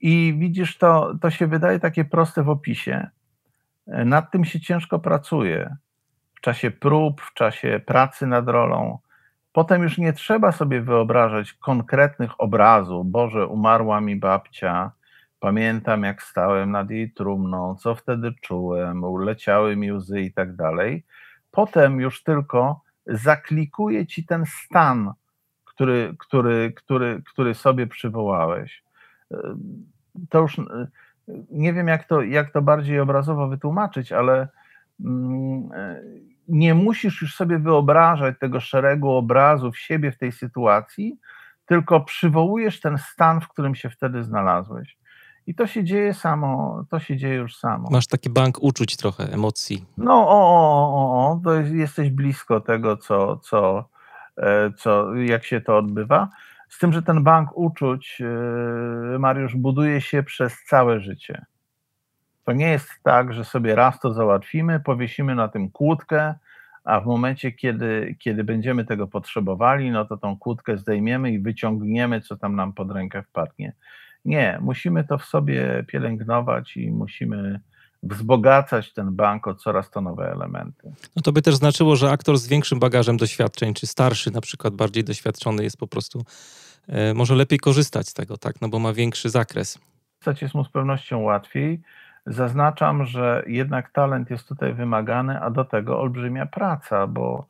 [0.00, 3.08] I widzisz, to, to się wydaje takie proste w opisie.
[3.86, 5.76] Nad tym się ciężko pracuje
[6.34, 8.98] w czasie prób, w czasie pracy nad rolą.
[9.52, 13.10] Potem już nie trzeba sobie wyobrażać konkretnych obrazów.
[13.10, 14.92] Boże, umarła mi babcia,
[15.40, 21.04] pamiętam jak stałem nad jej trumną, co wtedy czułem, uleciały mi łzy i tak dalej.
[21.50, 25.12] Potem już tylko zaklikuje ci ten stan,
[25.64, 28.82] który, który, który, który sobie przywołałeś.
[30.28, 30.60] To już
[31.50, 34.48] nie wiem, jak to, jak to bardziej obrazowo wytłumaczyć, ale
[35.04, 35.68] mm,
[36.48, 41.18] nie musisz już sobie wyobrażać tego szeregu obrazów siebie w tej sytuacji,
[41.66, 44.98] tylko przywołujesz ten stan, w którym się wtedy znalazłeś.
[45.46, 47.88] I to się dzieje samo, to się dzieje już samo.
[47.90, 49.84] Masz taki bank uczuć trochę, emocji.
[49.98, 53.88] No, o, o, o, o to jest, jesteś blisko tego, co, co,
[54.36, 56.28] e, co, jak się to odbywa.
[56.70, 58.22] Z tym, że ten bank uczuć,
[59.14, 61.44] e, Mariusz, buduje się przez całe życie.
[62.44, 66.34] To nie jest tak, że sobie raz to załatwimy, powiesimy na tym kłódkę,
[66.84, 72.20] a w momencie, kiedy, kiedy będziemy tego potrzebowali, no to tą kłódkę zdejmiemy i wyciągniemy,
[72.20, 73.72] co tam nam pod rękę wpadnie.
[74.24, 77.60] Nie, musimy to w sobie pielęgnować i musimy
[78.02, 80.92] wzbogacać ten bank o coraz to nowe elementy.
[81.16, 84.74] No to by też znaczyło, że aktor z większym bagażem doświadczeń, czy starszy na przykład,
[84.74, 86.22] bardziej doświadczony jest po prostu,
[86.88, 89.78] e, może lepiej korzystać z tego, tak, no bo ma większy zakres.
[90.18, 91.80] Korzystać jest mu z pewnością łatwiej.
[92.26, 97.46] Zaznaczam, że jednak talent jest tutaj wymagany, a do tego olbrzymia praca, bo,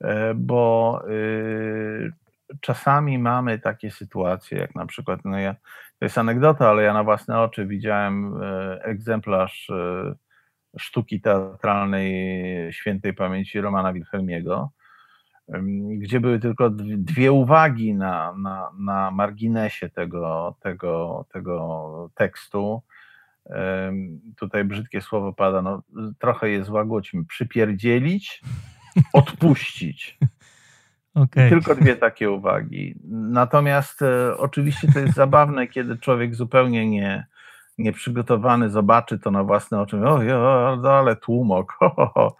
[0.00, 2.12] e, bo y,
[2.60, 5.54] czasami mamy takie sytuacje, jak na przykład, no ja,
[5.98, 10.14] to jest anegdota, ale ja na własne oczy widziałem e, egzemplarz e,
[10.78, 14.70] sztuki teatralnej świętej pamięci Romana Wilhelmiego,
[15.98, 22.82] gdzie były tylko dwie uwagi na, na, na marginesie tego, tego, tego tekstu.
[24.36, 25.82] Tutaj brzydkie słowo pada, no,
[26.18, 28.42] trochę je złagodźmy, przypierdzielić,
[29.12, 30.18] odpuścić.
[31.14, 31.50] Okay.
[31.50, 32.94] Tylko dwie takie uwagi.
[33.10, 37.26] Natomiast e, oczywiście to jest zabawne, kiedy człowiek zupełnie nie,
[37.78, 39.96] nieprzygotowany zobaczy to na własne oczy.
[40.06, 40.20] O,
[40.82, 41.72] o ale tłumok.
[41.72, 42.36] Ho, ho, ho.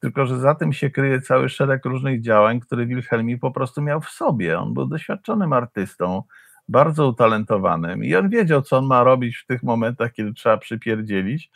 [0.00, 4.00] Tylko, że za tym się kryje cały szereg różnych działań, które Wilhelmi po prostu miał
[4.00, 4.58] w sobie.
[4.58, 6.22] On był doświadczonym artystą,
[6.68, 11.50] bardzo utalentowanym i on wiedział, co on ma robić w tych momentach, kiedy trzeba przypierdzielić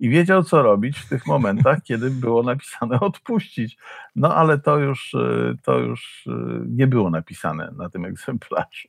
[0.00, 3.76] i wiedział, co robić w tych momentach, kiedy było napisane odpuścić.
[4.16, 6.30] No ale to już, y, to już y,
[6.66, 8.88] nie było napisane na tym egzemplarzu.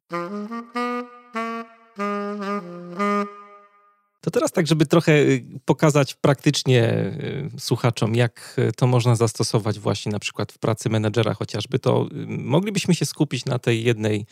[4.21, 7.12] To teraz tak, żeby trochę y, pokazać praktycznie
[7.58, 13.06] słuchaczom, jak to można zastosować właśnie na przykład w pracy menedżera chociażby, to moglibyśmy się
[13.06, 14.26] skupić na tej jednej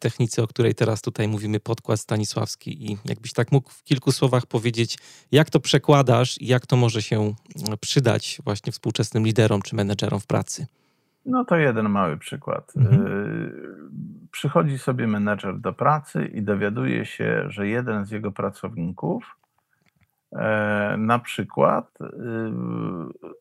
[0.00, 2.92] technice, o której teraz tutaj mówimy, podkład stanisławski.
[2.92, 4.98] I jakbyś tak mógł w kilku słowach powiedzieć,
[5.32, 7.34] jak to przekładasz i jak to może się
[7.80, 10.66] przydać właśnie współczesnym liderom czy menedżerom w pracy?
[11.26, 12.72] No to jeden mały przykład.
[12.76, 13.06] Mhm.
[13.06, 13.10] E,
[14.30, 19.36] przychodzi sobie menedżer do pracy i dowiaduje się, że jeden z jego pracowników
[20.32, 21.98] e, na przykład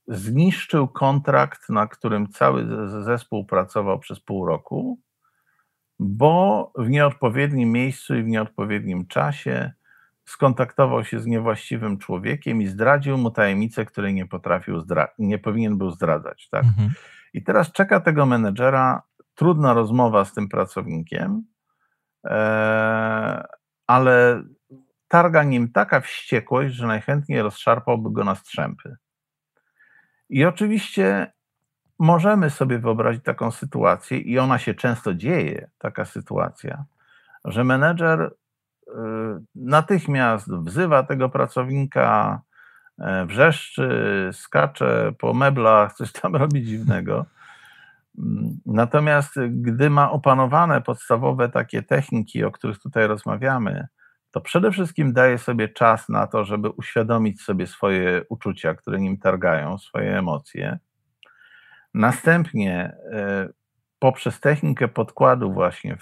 [0.08, 2.68] zniszczył kontrakt, na którym cały
[3.04, 5.00] zespół pracował przez pół roku
[6.04, 9.72] bo w nieodpowiednim miejscu i w nieodpowiednim czasie
[10.26, 14.84] skontaktował się z niewłaściwym człowiekiem i zdradził mu tajemnicę, której nie potrafił,
[15.20, 16.50] nie powinien był zdradzać.
[16.50, 16.64] Tak?
[16.64, 16.90] Mhm.
[17.34, 19.02] I teraz czeka tego menedżera
[19.36, 21.44] trudna rozmowa z tym pracownikiem,
[22.26, 23.44] e,
[23.88, 24.44] ale
[25.08, 28.96] targa nim taka wściekłość, że najchętniej rozszarpałby go na strzępy.
[30.30, 31.32] I oczywiście
[32.02, 36.86] możemy sobie wyobrazić taką sytuację, i ona się często dzieje, taka sytuacja,
[37.46, 38.92] że menedżer y,
[39.56, 42.42] natychmiast wzywa tego pracownika,
[43.00, 47.26] e, wrzeszczy, skacze po meblach, coś tam robi dziwnego.
[48.18, 53.88] Mm, natomiast gdy ma opanowane podstawowe takie techniki, o których tutaj rozmawiamy,
[54.32, 59.18] to przede wszystkim daje sobie czas na to, żeby uświadomić sobie swoje uczucia, które nim
[59.18, 60.80] targają, swoje emocje
[61.94, 63.50] Następnie e,
[64.00, 65.98] poprzez technikę podkładu właśnie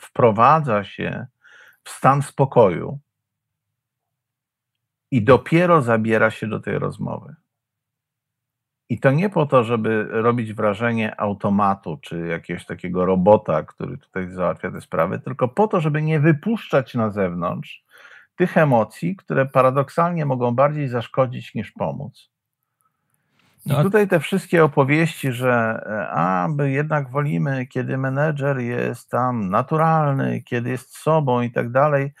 [0.00, 1.26] wprowadza się
[1.84, 2.98] w stan spokoju
[5.10, 7.34] i dopiero zabiera się do tej rozmowy.
[8.88, 14.30] I to nie po to, żeby robić wrażenie automatu czy jakiegoś takiego robota, który tutaj
[14.30, 17.84] załatwia te sprawy, tylko po to, żeby nie wypuszczać na zewnątrz
[18.36, 22.31] tych emocji, które paradoksalnie mogą bardziej zaszkodzić niż pomóc.
[23.66, 29.10] No, I tutaj te wszystkie opowieści, że e, a, my jednak wolimy, kiedy menedżer jest
[29.10, 32.12] tam naturalny, kiedy jest sobą i tak dalej,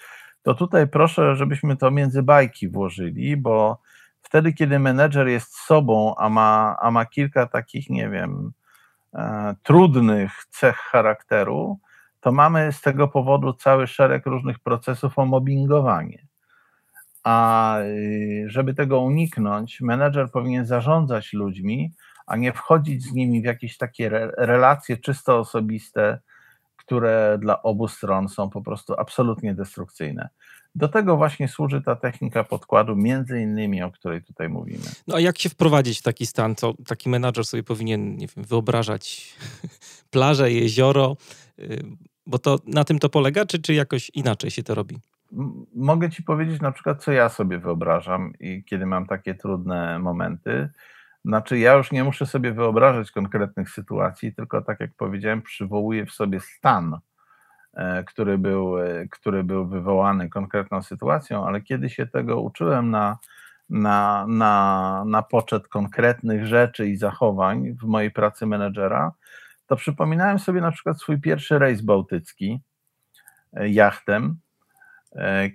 [0.42, 3.80] to tutaj proszę, żebyśmy to między bajki włożyli, bo
[4.22, 8.52] wtedy, kiedy menedżer jest sobą, a ma, a ma kilka takich, nie wiem,
[9.14, 11.78] e, trudnych cech charakteru,
[12.20, 16.26] to mamy z tego powodu cały szereg różnych procesów o mobbingowanie.
[17.24, 21.92] A y, żeby tego uniknąć, menedżer powinien zarządzać ludźmi,
[22.26, 26.18] a nie wchodzić z nimi w jakieś takie relacje czysto osobiste,
[26.76, 30.28] które dla obu stron są po prostu absolutnie destrukcyjne.
[30.74, 34.84] Do tego właśnie służy ta technika podkładu, między innymi, o której tutaj mówimy.
[35.06, 36.54] No a jak się wprowadzić w taki stan?
[36.54, 39.36] Co taki menadżer sobie powinien nie wiem, wyobrażać
[40.10, 41.16] plażę, jezioro,
[41.58, 41.82] y,
[42.26, 44.98] bo to na tym to polega, czy, czy jakoś inaczej się to robi?
[45.74, 50.68] Mogę ci powiedzieć na przykład, co ja sobie wyobrażam i kiedy mam takie trudne momenty.
[51.24, 56.12] Znaczy, ja już nie muszę sobie wyobrażać konkretnych sytuacji, tylko tak jak powiedziałem, przywołuję w
[56.12, 56.98] sobie stan,
[57.74, 63.18] e, który był, e, który był wywołany konkretną sytuacją, ale kiedy się tego uczyłem na,
[63.70, 69.12] na, na, na poczet konkretnych rzeczy i zachowań w mojej pracy menedżera,
[69.66, 72.60] to przypominałem sobie na przykład swój pierwszy rejs bałtycki
[73.52, 74.36] e, jachtem,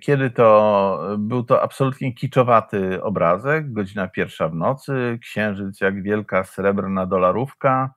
[0.00, 7.06] kiedy to był to absolutnie kiczowaty obrazek, godzina pierwsza w nocy, księżyc jak wielka srebrna
[7.06, 7.94] dolarówka,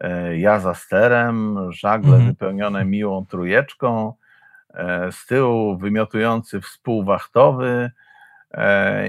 [0.00, 2.26] e, ja za sterem, żagle mhm.
[2.26, 4.12] wypełnione miłą trujeczką,
[4.74, 7.90] e, z tyłu wymiotujący współwachtowy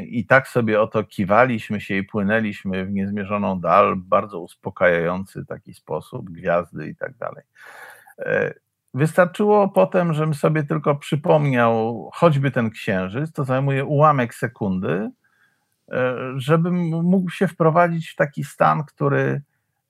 [0.07, 6.29] i tak sobie oto kiwaliśmy się i płynęliśmy w niezmierzoną dal, bardzo uspokajający taki sposób,
[6.29, 7.43] gwiazdy i tak dalej.
[8.97, 15.09] Wystarczyło potem, żebym sobie tylko przypomniał choćby ten księżyc, to zajmuje ułamek sekundy,
[15.91, 19.41] e, żebym mógł się wprowadzić w taki stan, który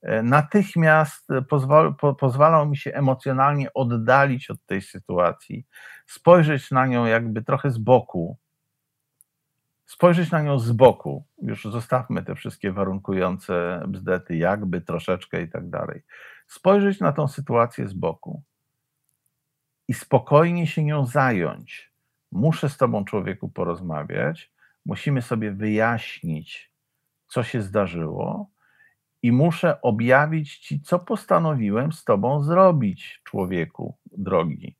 [0.02, 5.66] e, natychmiast pozwal, po, pozwalał mi się emocjonalnie oddalić od tej sytuacji,
[6.06, 8.36] spojrzeć na nią jakby trochę z boku,
[9.86, 15.70] spojrzeć na nią z boku, już zostawmy te wszystkie warunkujące bzdety, jakby troszeczkę i tak
[15.70, 16.02] dalej,
[16.46, 18.42] spojrzeć na tą sytuację z boku
[19.88, 21.92] i spokojnie się nią zająć.
[22.32, 24.52] Muszę z Tobą, człowieku, porozmawiać,
[24.86, 26.72] musimy sobie wyjaśnić,
[27.26, 28.50] co się zdarzyło,
[29.22, 34.76] i muszę objawić Ci, co postanowiłem z Tobą zrobić, człowieku drogi.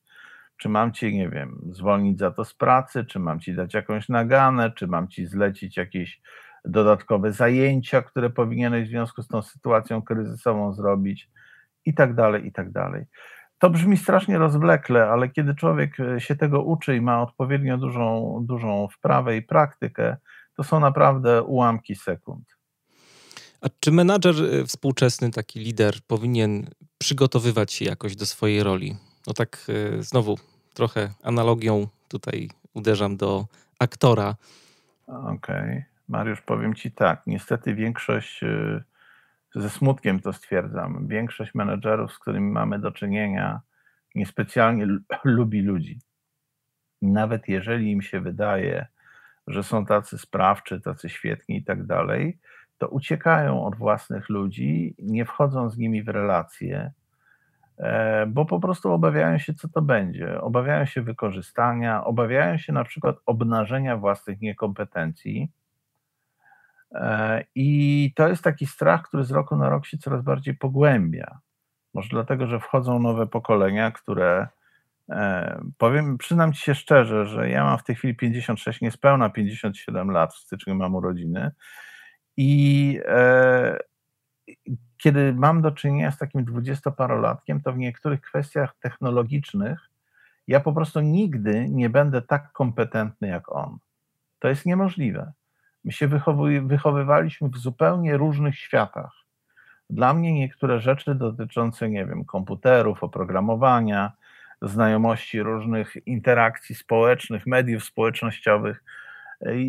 [0.56, 4.08] Czy mam Cię, nie wiem, zwolnić za to z pracy, czy mam Ci dać jakąś
[4.08, 6.20] naganę, czy mam Ci zlecić jakieś
[6.64, 11.30] dodatkowe zajęcia, które powinieneś w związku z tą sytuacją kryzysową zrobić,
[11.84, 13.04] i tak dalej, i tak dalej.
[13.58, 18.38] To brzmi strasznie rozwlekle, ale kiedy człowiek e, się tego uczy i ma odpowiednio dużą,
[18.46, 20.16] dużą wprawę i praktykę,
[20.54, 22.58] to są naprawdę ułamki sekund.
[23.60, 28.96] A czy menadżer e, współczesny, taki lider, powinien przygotowywać się jakoś do swojej roli?
[29.26, 30.38] No tak e, znowu
[30.74, 33.46] trochę analogią tutaj uderzam do
[33.78, 34.36] aktora.
[35.06, 35.34] Okej.
[35.36, 35.84] Okay.
[36.08, 37.22] Mariusz, powiem ci tak.
[37.26, 38.40] Niestety większość
[39.54, 43.60] ze smutkiem to stwierdzam, większość menedżerów, z którymi mamy do czynienia,
[44.14, 44.86] niespecjalnie
[45.24, 45.98] lubi ludzi.
[47.02, 48.86] Nawet jeżeli im się wydaje,
[49.46, 52.38] że są tacy sprawczy, tacy świetni i tak dalej,
[52.78, 56.92] to uciekają od własnych ludzi, nie wchodzą z nimi w relacje,
[57.78, 60.40] e, bo po prostu obawiają się, co to będzie.
[60.40, 65.50] Obawiają się wykorzystania, obawiają się na przykład obnażenia własnych niekompetencji
[67.54, 71.38] I to jest taki strach, który z roku na rok się coraz bardziej pogłębia.
[71.94, 74.48] Może dlatego, że wchodzą nowe pokolenia, które
[75.10, 80.10] e, powiem, przyznam ci się szczerze, że ja mam w tej chwili 56, niespełna 57
[80.10, 81.50] lat, w styczniu mam urodziny
[82.36, 83.78] i e,
[84.98, 89.90] kiedy mam do czynienia z takim dwudziestoparolatkiem, to w niektórych kwestiach technologicznych
[90.48, 93.78] ja po prostu nigdy nie będę tak kompetentny jak on.
[94.38, 95.32] To jest niemożliwe.
[95.88, 96.08] My się
[96.62, 99.12] wychowywaliśmy w zupełnie różnych światach.
[99.90, 104.12] Dla mnie niektóre rzeczy dotyczące, nie wiem, komputerów, oprogramowania,
[104.62, 108.84] znajomości różnych interakcji społecznych, mediów społecznościowych.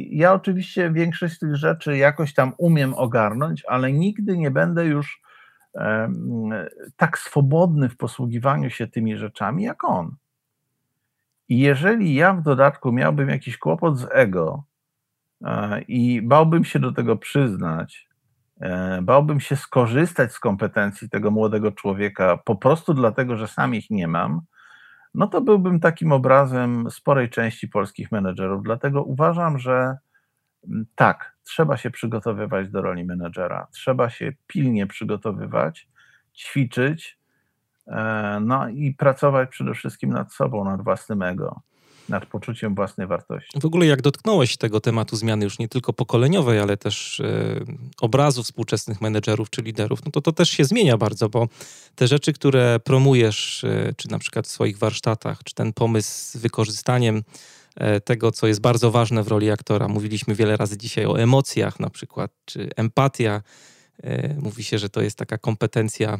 [0.10, 5.22] Ja oczywiście większość tych rzeczy jakoś tam umiem ogarnąć, ale nigdy nie będę już
[6.98, 10.16] tak swobodny w posługiwaniu się tymi rzeczami jak on.
[11.50, 14.64] I jeżeli ja w dodatku miałbym jakiś kłopot z ego,
[15.88, 18.08] i bałbym się do tego przyznać,
[18.62, 23.90] e, bałbym się skorzystać z kompetencji tego młodego człowieka po prostu dlatego, że sam ich
[23.90, 24.42] nie mam,
[25.14, 28.64] no to byłbym takim obrazem sporej części polskich menedżerów.
[28.64, 29.98] Dlatego uważam, że
[30.96, 35.88] tak, trzeba się przygotowywać do roli menedżera, trzeba się pilnie przygotowywać,
[36.36, 37.20] ćwiczyć,
[37.88, 41.62] e, no i pracować przede wszystkim nad sobą, nad własnym ego
[42.10, 43.60] nad poczuciem własnej wartości.
[43.60, 47.60] W ogóle jak dotknąłeś tego tematu zmiany już nie tylko pokoleniowej, ale też e,
[48.02, 51.48] obrazu współczesnych menedżerów czy liderów, no to to też się zmienia bardzo, bo
[51.96, 56.38] te rzeczy, które promujesz, e, czy na przykład w swoich warsztatach, czy ten pomysł z
[56.38, 57.24] wykorzystaniem
[57.76, 59.88] e, tego, co jest bardzo ważne w roli aktora.
[59.88, 63.42] Mówiliśmy wiele razy dzisiaj o emocjach na przykład, czy empatia.
[64.38, 66.18] Mówi się, że to jest taka kompetencja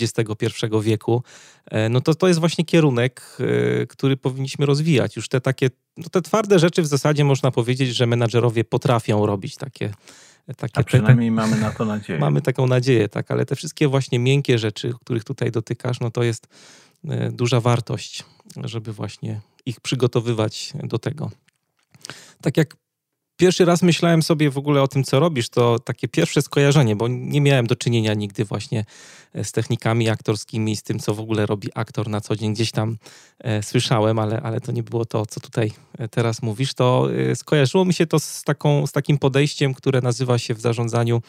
[0.00, 0.46] XXI
[0.82, 1.22] wieku,
[1.66, 3.36] e, no to to jest właśnie kierunek,
[3.82, 5.16] e, który powinniśmy rozwijać.
[5.16, 9.56] Już te takie, no te twarde rzeczy w zasadzie można powiedzieć, że menadżerowie potrafią robić
[9.56, 9.92] takie
[10.56, 12.18] takie, A przynajmniej te, mamy na to nadzieję.
[12.18, 16.22] Mamy taką nadzieję, tak, ale te wszystkie właśnie miękkie rzeczy, których tutaj dotykasz, no to
[16.22, 16.46] jest
[17.08, 18.24] e, duża wartość,
[18.64, 21.30] żeby właśnie ich przygotowywać do tego.
[22.40, 22.76] Tak jak
[23.36, 27.08] pierwszy raz myślałem sobie w ogóle o tym, co robisz, to takie pierwsze skojarzenie, bo
[27.08, 28.84] nie miałem do czynienia nigdy właśnie
[29.34, 32.54] e, z technikami aktorskimi, z tym, co w ogóle robi aktor na co dzień.
[32.54, 32.96] Gdzieś tam
[33.38, 36.74] e, słyszałem, ale, ale to nie było to, co tutaj e, teraz mówisz.
[36.74, 40.60] To e, skojarzyło mi się to z, taką, z takim podejściem, które nazywa się w
[40.60, 41.22] zarządzaniu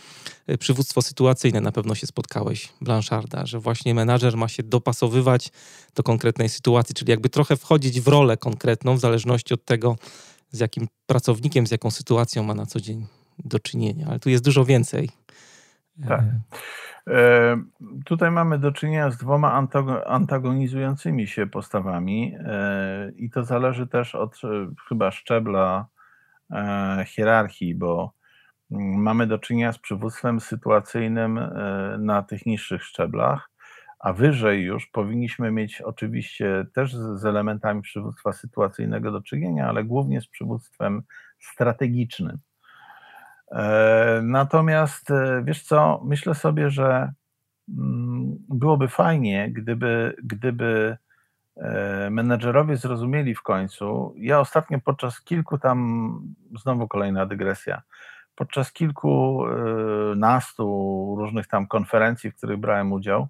[0.47, 1.61] e, przywództwo sytuacyjne.
[1.61, 5.51] Na pewno się spotkałeś, Blancharda, że właśnie menadżer ma się dopasowywać
[5.95, 9.95] do konkretnej sytuacji, czyli jakby trochę wchodzić w rolę konkretną w zależności od tego,
[10.49, 13.05] z jakim pracownikiem, z jaką sytuacją ma na co dzień
[13.39, 14.07] do czynienia.
[14.09, 15.09] Ale tu jest dużo więcej.
[16.07, 16.23] Tak.
[17.09, 17.57] E,
[18.05, 19.65] tutaj mamy do czynienia z dwoma
[20.05, 24.47] antagonizującymi się postawami e, i to zależy też od e,
[24.89, 25.87] chyba szczebla
[27.05, 28.13] hierarchii, bo
[28.71, 31.39] mm, mamy do czynienia z przywództwem sytuacyjnym
[31.99, 33.49] na tych niższych szczeblach,
[34.07, 40.21] a wyżej już powinniśmy mieć oczywiście też z elementami przywództwa sytuacyjnego do czynienia, ale głównie
[40.21, 41.03] z przywództwem
[41.39, 42.37] strategicznym.
[43.51, 47.13] E, natomiast e, wiesz co, myślę sobie, że
[47.69, 50.97] mm, byłoby fajnie, gdyby, gdyby
[51.55, 54.13] e, menedżerowie zrozumieli w końcu.
[54.17, 56.19] Ja ostatnio podczas kilku tam,
[56.61, 57.81] znowu kolejna dygresja,
[58.35, 59.43] podczas kilku
[60.15, 60.65] nastu
[61.19, 63.27] różnych tam konferencji, w których brałem udział,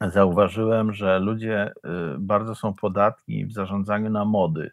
[0.00, 1.72] zauważyłem, że ludzie y,
[2.18, 4.70] bardzo są podatni w zarządzaniu na mody.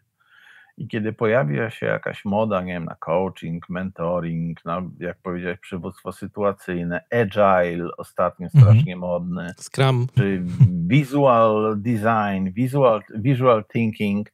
[0.76, 6.12] I kiedy pojawia się jakaś moda, nie wiem, na coaching, mentoring, na, jak powiedziałeś, przywództwo
[6.12, 8.64] sytuacyjne, agile, ostatnio mhm.
[8.64, 10.42] strasznie modny, Scrum, czy
[10.86, 14.32] visual design, visual, visual thinking,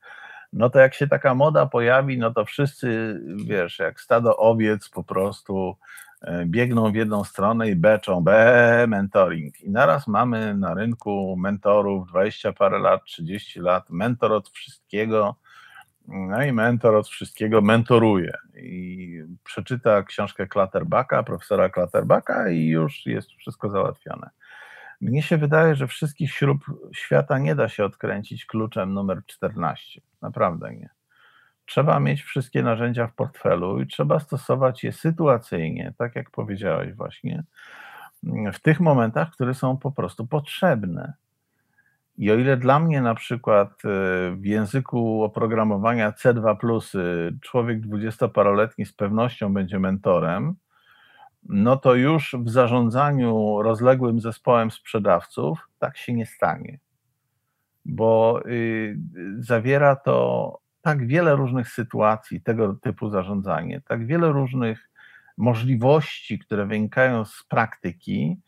[0.53, 5.05] no to jak się taka moda pojawi, no to wszyscy, wiesz, jak stado owiec po
[5.05, 5.76] prostu
[6.46, 9.60] biegną w jedną stronę i beczą, be, mentoring.
[9.60, 15.36] I naraz mamy na rynku mentorów 20 parę lat, 30 lat, mentor od wszystkiego,
[16.08, 18.32] no i mentor od wszystkiego mentoruje.
[18.56, 24.30] I przeczyta książkę Clutterbacka, profesora Clutterbacka i już jest wszystko załatwione.
[25.00, 30.00] Mnie się wydaje, że wszystkich śrub świata nie da się odkręcić kluczem numer 14.
[30.22, 30.99] Naprawdę nie.
[31.70, 37.44] Trzeba mieć wszystkie narzędzia w portfelu i trzeba stosować je sytuacyjnie, tak jak powiedziałeś właśnie,
[38.52, 41.12] w tych momentach, które są po prostu potrzebne.
[42.18, 43.88] I o ile dla mnie na przykład e,
[44.36, 46.56] w języku oprogramowania C2,
[47.40, 50.54] człowiek dwudziestoparoletni z pewnością będzie mentorem,
[51.48, 56.78] no to już w zarządzaniu rozległym zespołem sprzedawców tak się nie stanie,
[57.84, 58.98] bo y,
[59.38, 64.90] zawiera to tak wiele różnych sytuacji, tego typu zarządzanie, tak wiele różnych
[65.36, 68.40] możliwości, które wynikają z praktyki,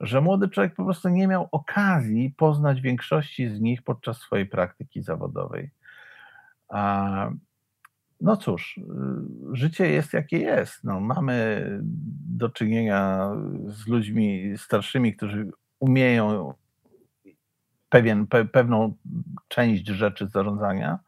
[0.00, 5.02] że młody człowiek po prostu nie miał okazji poznać większości z nich podczas swojej praktyki
[5.02, 5.70] zawodowej.
[8.20, 8.80] No cóż,
[9.52, 10.84] życie jest jakie jest.
[10.84, 11.66] No, mamy
[12.28, 13.30] do czynienia
[13.66, 16.54] z ludźmi starszymi, którzy umieją
[17.88, 18.94] pewien, pe, pewną
[19.48, 20.98] część rzeczy zarządzania,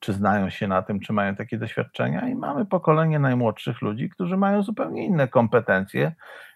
[0.00, 4.36] czy znają się na tym, czy mają takie doświadczenia, i mamy pokolenie najmłodszych ludzi, którzy
[4.36, 6.14] mają zupełnie inne kompetencje,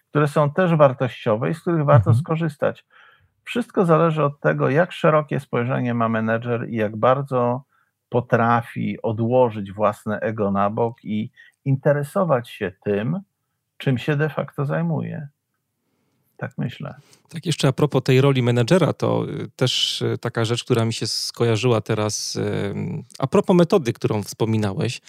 [0.09, 2.17] które są też wartościowe i z których warto mhm.
[2.17, 2.85] skorzystać.
[3.43, 7.63] Wszystko zależy od tego, jak szerokie spojrzenie ma menedżer i jak bardzo
[8.09, 11.31] potrafi odłożyć własne ego na bok i
[11.65, 13.19] interesować się tym,
[13.77, 15.27] czym się de facto zajmuje.
[16.37, 16.93] Tak myślę.
[17.29, 20.93] Tak jeszcze a propos tej roli menedżera, to y, też y, taka rzecz, która mi
[20.93, 22.73] się skojarzyła teraz, y,
[23.19, 25.01] a propos metody, którą wspominałeś,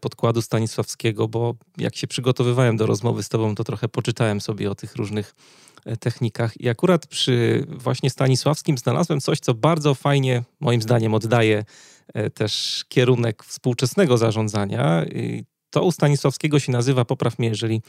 [0.00, 4.74] podkładu Stanisławskiego, bo jak się przygotowywałem do rozmowy z tobą, to trochę poczytałem sobie o
[4.74, 5.34] tych różnych
[6.00, 11.64] technikach i akurat przy właśnie Stanisławskim znalazłem coś, co bardzo fajnie, moim zdaniem, oddaje
[12.34, 15.04] też kierunek współczesnego zarządzania.
[15.70, 17.82] To u Stanisławskiego się nazywa, popraw mnie, jeżeli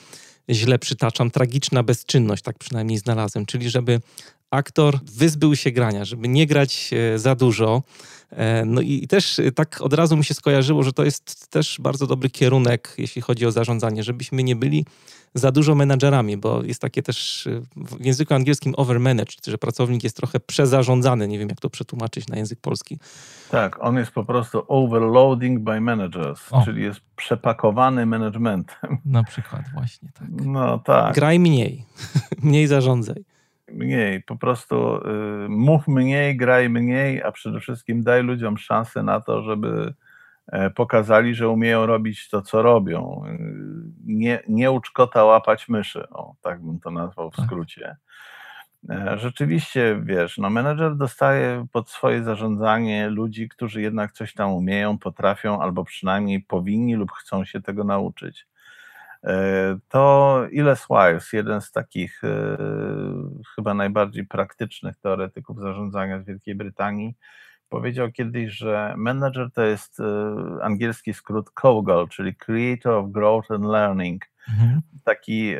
[0.49, 4.01] źle przytaczam, tragiczna bezczynność, tak przynajmniej znalazłem, czyli żeby
[4.53, 7.83] aktor wyzbył się grania, żeby nie grać e, za dużo.
[8.31, 11.77] E, no i też e, tak od razu mi się skojarzyło, że to jest też
[11.81, 14.85] bardzo dobry kierunek, jeśli chodzi o zarządzanie, żebyśmy nie byli
[15.33, 20.39] za dużo menadżerami, bo jest takie też w języku angielskim overmanaged, że pracownik jest trochę
[20.39, 21.27] przezarządzany.
[21.27, 22.99] Nie wiem, jak to przetłumaczyć na język polski.
[23.51, 26.65] Tak, on jest po prostu overloading by managers, o.
[26.65, 28.97] czyli jest przepakowany managementem.
[29.05, 30.27] Na przykład, właśnie tak.
[30.29, 31.15] No tak.
[31.15, 31.85] Graj mniej,
[32.43, 33.32] mniej zarządzaj.
[33.73, 39.21] Mniej, po prostu y, mów mniej, graj mniej, a przede wszystkim daj ludziom szansę na
[39.21, 39.93] to, żeby
[40.47, 43.23] E, pokazali, że umieją robić to, co robią.
[44.05, 47.45] Nie, nie ucz kota łapać myszy, o, tak bym to nazwał w tak.
[47.45, 47.95] skrócie.
[48.89, 54.97] E, rzeczywiście, wiesz, no menedżer dostaje pod swoje zarządzanie ludzi, którzy jednak coś tam umieją,
[54.97, 58.47] potrafią, albo przynajmniej powinni lub chcą się tego nauczyć.
[59.23, 62.57] E, to Iles Wires, jeden z takich e,
[63.55, 67.15] chyba najbardziej praktycznych teoretyków zarządzania z Wielkiej Brytanii,
[67.69, 70.01] powiedział kiedyś, że menedżer to jest
[70.61, 74.25] angielski skrót COGOL, czyli Creator of Growth and Learning.
[74.49, 74.81] Mhm.
[75.03, 75.53] Taki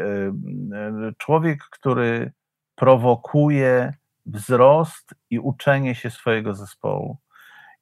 [1.17, 2.31] człowiek, który
[2.75, 3.93] prowokuje
[4.25, 7.17] wzrost i uczenie się swojego zespołu.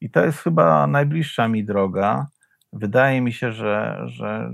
[0.02, 2.28] I to jest chyba najbliższa mi droga.
[2.74, 4.52] Wydaje mi się, że, że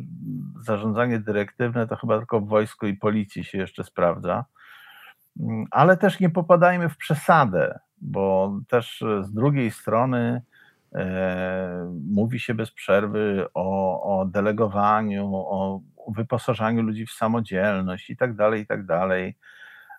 [0.61, 4.45] zarządzanie dyrektywne to chyba tylko w wojsku i policji się jeszcze sprawdza.
[5.71, 10.41] Ale też nie popadajmy w przesadę, bo też z drugiej strony
[10.95, 18.35] e, mówi się bez przerwy o, o delegowaniu, o wyposażaniu ludzi w samodzielność i tak
[18.35, 19.37] dalej, i tak dalej.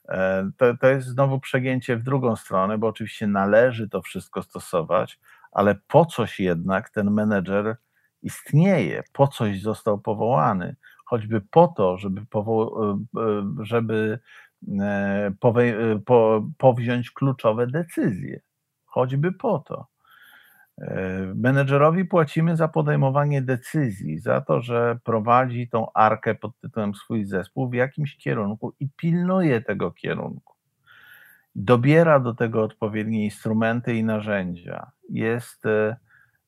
[0.08, 5.20] E, to, to jest znowu przegięcie w drugą stronę, bo oczywiście należy to wszystko stosować,
[5.52, 7.76] ale po coś jednak ten menedżer
[8.22, 14.18] istnieje, po coś został powołany, choćby po to, żeby, powo- e, e, żeby
[15.40, 18.40] powe- po, powziąć kluczowe decyzje,
[18.84, 19.86] choćby po to.
[21.34, 27.70] Menedżerowi płacimy za podejmowanie decyzji, za to, że prowadzi tą arkę pod tytułem swój zespół
[27.70, 30.54] w jakimś kierunku i pilnuje tego kierunku.
[31.54, 34.90] Dobiera do tego odpowiednie instrumenty i narzędzia.
[35.10, 35.96] Jest, e,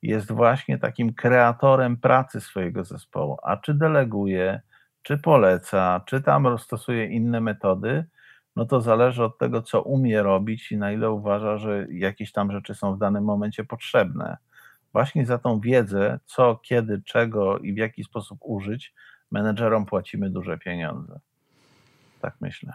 [0.03, 3.39] jest właśnie takim kreatorem pracy swojego zespołu.
[3.43, 4.61] A czy deleguje,
[5.03, 8.05] czy poleca, czy tam stosuje inne metody,
[8.57, 12.53] no to zależy od tego, co umie robić i na ile uważa, że jakieś tam
[12.53, 14.37] rzeczy są w danym momencie potrzebne.
[14.93, 18.95] Właśnie za tą wiedzę, co, kiedy, czego i w jaki sposób użyć,
[19.31, 21.21] menedżerom płacimy duże pieniądze.
[22.21, 22.73] Tak myślę.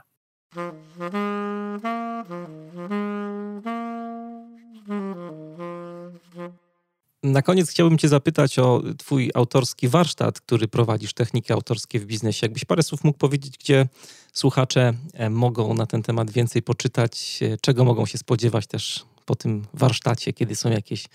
[7.26, 12.45] Na koniec chciałbym Cię zapytać o Twój autorski warsztat, który prowadzisz, techniki autorskie w biznesie.
[12.45, 13.88] Jakbyś parę słów mógł powiedzieć, gdzie
[14.34, 19.36] słuchacze e, mogą na ten temat więcej poczytać, e, czego mogą się spodziewać też po
[19.36, 21.05] tym warsztacie, kiedy są jakieś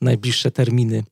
[0.00, 1.02] najbliższe terminy?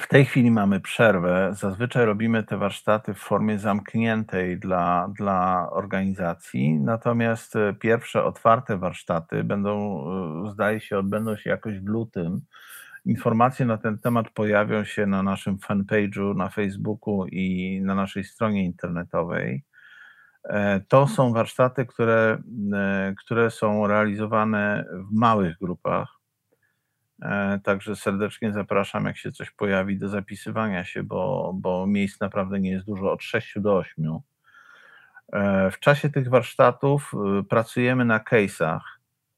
[0.00, 1.54] W tej chwili mamy przerwę.
[1.60, 9.44] Zazwyczaj robimy te warsztaty w formie zamkniętej dla, dla organizacji, natomiast e, pierwsze otwarte warsztaty
[9.44, 10.04] będą,
[10.52, 12.40] zdaje się, odbędą się jakoś w lutym
[13.04, 18.64] Informacje na ten temat pojawią się na naszym fanpage'u na Facebooku i na naszej stronie
[18.64, 19.64] internetowej.
[20.44, 22.42] E, to są warsztaty, które,
[22.74, 26.08] e, które są realizowane w małych grupach.
[27.22, 32.60] E, także serdecznie zapraszam, jak się coś pojawi, do zapisywania się, bo, bo miejsc naprawdę
[32.60, 34.18] nie jest dużo, od 6 do 8.
[35.72, 37.12] W czasie tych warsztatów
[37.48, 38.80] pracujemy na case'ach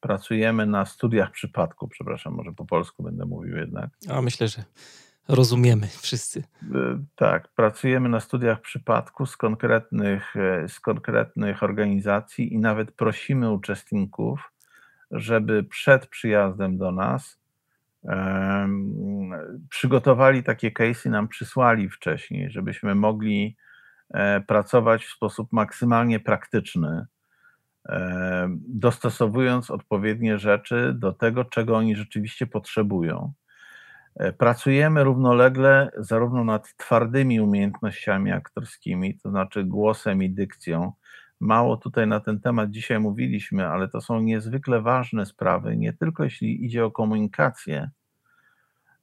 [0.05, 3.91] pracujemy na studiach przypadku, przepraszam, może po polsku będę mówił jednak.
[4.11, 4.65] A myślę, że
[5.29, 6.45] rozumiemy wszyscy.
[6.75, 13.51] E, tak, pracujemy na studiach przypadku z konkretnych, e, z konkretnych organizacji i nawet prosimy
[13.51, 14.53] uczestników,
[15.11, 17.41] żeby przed przyjazdem do nas
[19.71, 23.57] przygotowali takie case i nam przysłali wcześniej, żebyśmy mogli
[24.11, 27.07] e, pracować w sposób maksymalnie praktyczny
[28.69, 33.33] dostosowując odpowiednie rzeczy do tego, czego oni rzeczywiście potrzebują.
[34.17, 40.93] E, pracujemy równolegle zarówno nad twardymi umiejętnościami aktorskimi, to znaczy głosem i dykcją.
[41.41, 46.25] Mało tutaj na ten temat dzisiaj mówiliśmy, ale to są niezwykle ważne sprawy, nie tylko
[46.25, 47.91] jeśli idzie o komunikację,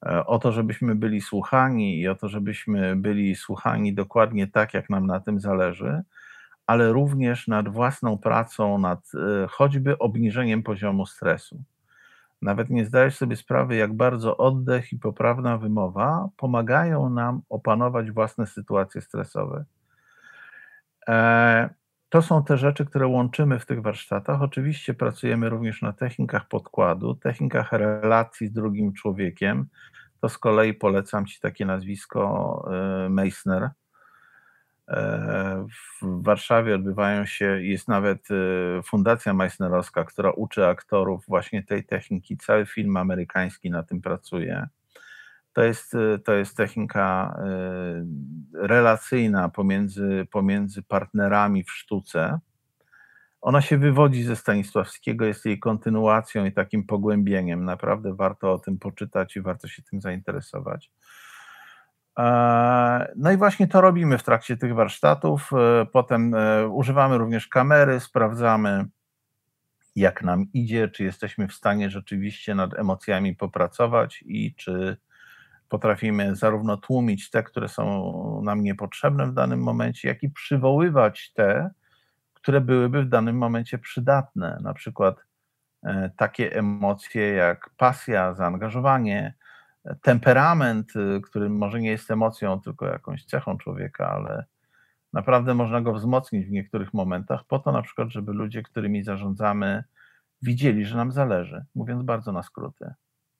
[0.05, 4.89] e, o to, żebyśmy byli słuchani i o to, żebyśmy byli słuchani dokładnie tak, jak
[4.89, 6.01] nam na tym zależy,
[6.67, 11.63] ale również nad własną pracą, nad e, choćby obniżeniem poziomu stresu.
[12.41, 18.47] Nawet nie zdajesz sobie sprawy, jak bardzo oddech i poprawna wymowa pomagają nam opanować własne
[18.47, 19.65] sytuacje stresowe.
[21.07, 21.69] E,
[22.09, 24.41] to są te rzeczy, które łączymy w tych warsztatach.
[24.41, 29.65] Oczywiście pracujemy również na technikach podkładu, technikach relacji z drugim człowiekiem.
[30.21, 32.69] To z kolei polecam Ci takie nazwisko
[33.05, 33.69] e, Meissner
[36.01, 42.37] w Warszawie odbywają się, jest nawet e, Fundacja Meissnerowska, która uczy aktorów właśnie tej techniki.
[42.37, 44.67] Cały film amerykański na tym pracuje.
[45.53, 52.39] To jest, e, to jest technika e, relacyjna pomiędzy, pomiędzy partnerami w sztuce.
[53.41, 57.65] Ona się wywodzi ze Stanisławskiego, jest jej kontynuacją i takim pogłębieniem.
[57.65, 60.91] Naprawdę warto o tym poczytać i warto się tym zainteresować.
[62.19, 65.51] E, no i właśnie to robimy w trakcie tych warsztatów.
[65.53, 68.85] E, potem e, używamy również kamery, sprawdzamy,
[69.95, 74.97] jak nam idzie, czy jesteśmy w stanie rzeczywiście nad emocjami popracować i czy
[75.69, 81.69] potrafimy zarówno tłumić te, które są nam niepotrzebne w danym momencie, jak i przywoływać te,
[82.33, 84.57] które byłyby w danym momencie przydatne.
[84.61, 85.15] Na przykład
[86.17, 89.33] takie emocje jak pasja, zaangażowanie,
[90.01, 94.45] temperament, y, który może nie jest emocją, tylko jakąś cechą człowieka, ale
[95.13, 99.83] naprawdę można go wzmocnić w niektórych momentach, po to na przykład, żeby ludzie, którymi zarządzamy,
[100.41, 102.93] widzieli, że nam zależy, mówiąc bardzo na skróty.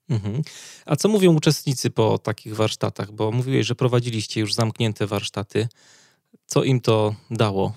[0.10, 0.42] Mhm.
[0.86, 3.12] A co mówią uczestnicy po takich warsztatach?
[3.12, 5.68] Bo mówiłeś, że prowadziliście już zamknięte warsztaty.
[6.46, 7.74] Co im to dało?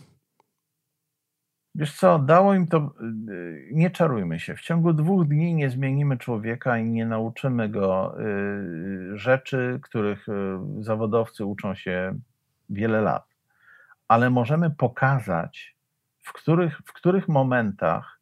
[1.74, 2.94] Wiesz co, dało im to,
[3.28, 8.20] y, nie czarujmy się, w ciągu dwóch dni nie zmienimy człowieka i nie nauczymy go
[8.20, 10.32] y, rzeczy, których y,
[10.80, 12.18] zawodowcy uczą się
[12.70, 13.26] wiele lat.
[14.08, 15.76] Ale możemy pokazać,
[16.20, 18.20] w których, w których momentach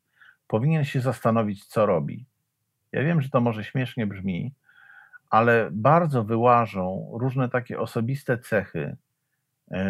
[0.49, 2.27] powinien się zastanowić, co robi.
[2.93, 4.55] Ja wiem, że to może śmiesznie brzmi,
[5.31, 8.97] ale bardzo wyłażą różne takie osobiste cechy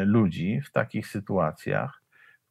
[0.04, 2.01] ludzi w takich sytuacjach,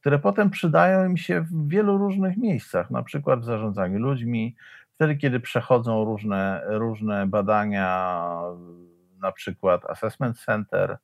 [0.02, 4.56] które potem przydają im się w wielu różnych miejscach, na przykład w zarządzaniu ludźmi,
[4.94, 8.32] wtedy, kiedy przechodzą różne, różne badania,
[9.22, 10.98] na przykład Assessment Center,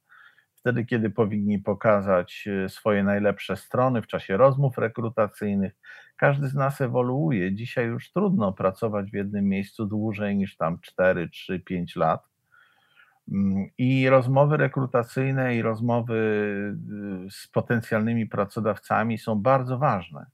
[0.56, 5.74] wtedy, kiedy powinni pokazać e, swoje najlepsze strony w czasie rozmów rekrutacyjnych.
[6.16, 7.56] Każdy z nas ewoluuje.
[7.56, 12.27] Dzisiaj już trudno pracować w jednym miejscu dłużej niż tam 4, 3, 5 lat.
[13.32, 16.16] Mm, I rozmowy rekrutacyjne i rozmowy
[17.28, 20.26] y, z potencjalnymi pracodawcami są bardzo ważne.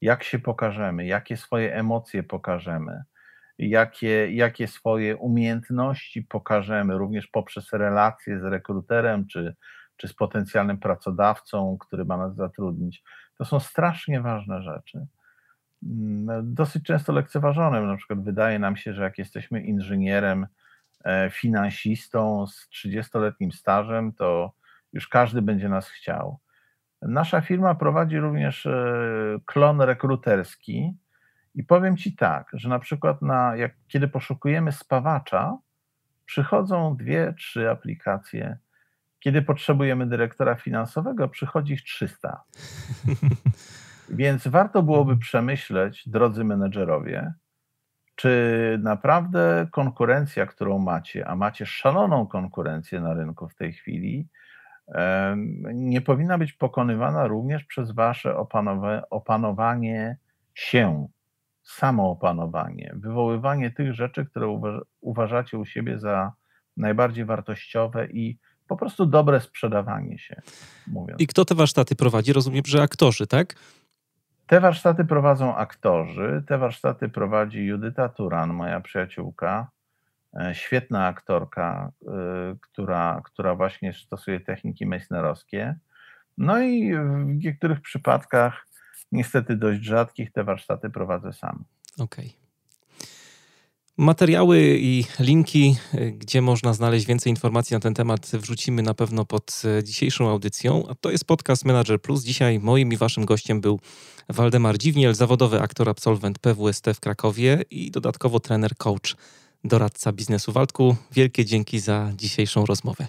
[0.00, 3.02] Jak się pokażemy, jakie swoje emocje pokażemy,
[3.58, 9.56] jakie, jakie swoje umiejętności pokażemy, również poprzez relacje z rekruterem czy,
[9.96, 13.02] czy z potencjalnym pracodawcą, który ma nas zatrudnić.
[13.38, 15.06] To są strasznie ważne rzeczy.
[15.82, 17.82] Mm, dosyć często lekceważone.
[17.82, 20.46] Na przykład wydaje nam się, że jak jesteśmy inżynierem,
[21.30, 24.52] finansistą z 30-letnim stażem, to
[24.92, 26.38] już każdy będzie nas chciał.
[27.02, 28.84] Nasza firma prowadzi również e,
[29.44, 30.96] klon rekruterski
[31.54, 35.58] i powiem Ci tak, że na przykład na, jak, kiedy poszukujemy spawacza,
[36.24, 38.58] przychodzą dwie, trzy aplikacje.
[39.18, 42.42] Kiedy potrzebujemy dyrektora finansowego, przychodzi ich 300.
[44.08, 47.32] Więc warto byłoby przemyśleć, drodzy menedżerowie,
[48.16, 54.28] czy naprawdę konkurencja, którą macie, a macie szaloną konkurencję na rynku w tej chwili,
[55.74, 58.36] nie powinna być pokonywana również przez wasze
[59.10, 60.16] opanowanie
[60.54, 61.08] się,
[61.62, 64.60] samoopanowanie, wywoływanie tych rzeczy, które
[65.00, 66.32] uważacie u siebie za
[66.76, 68.38] najbardziej wartościowe i
[68.68, 70.42] po prostu dobre sprzedawanie się.
[70.86, 71.20] Mówiąc.
[71.20, 72.32] I kto te warsztaty prowadzi?
[72.32, 73.54] Rozumiem, że aktorzy, tak?
[74.46, 79.70] Te warsztaty prowadzą aktorzy, te warsztaty prowadzi Judyta Turan, moja przyjaciółka,
[80.40, 82.10] e, świetna aktorka, e,
[82.60, 85.76] która, która właśnie stosuje techniki meissnerowskie.
[86.38, 88.66] No i w niektórych przypadkach,
[89.12, 91.64] niestety dość rzadkich, te warsztaty prowadzę sam.
[91.98, 92.26] Okej.
[92.26, 92.45] Okay.
[93.98, 99.24] Materiały i linki, e, gdzie można znaleźć więcej informacji na ten temat, wrzucimy na pewno
[99.24, 100.84] pod dzisiejszą audycją.
[100.88, 102.24] A to jest podcast Manager Plus.
[102.24, 103.80] Dzisiaj moim i waszym gościem był
[104.28, 109.16] Waldemar Dziwniel, zawodowy aktor, absolwent PWST w Krakowie i dodatkowo trener, coach,
[109.64, 110.52] doradca biznesu.
[110.52, 113.06] Waldku, wielkie dzięki za dzisiejszą rozmowę.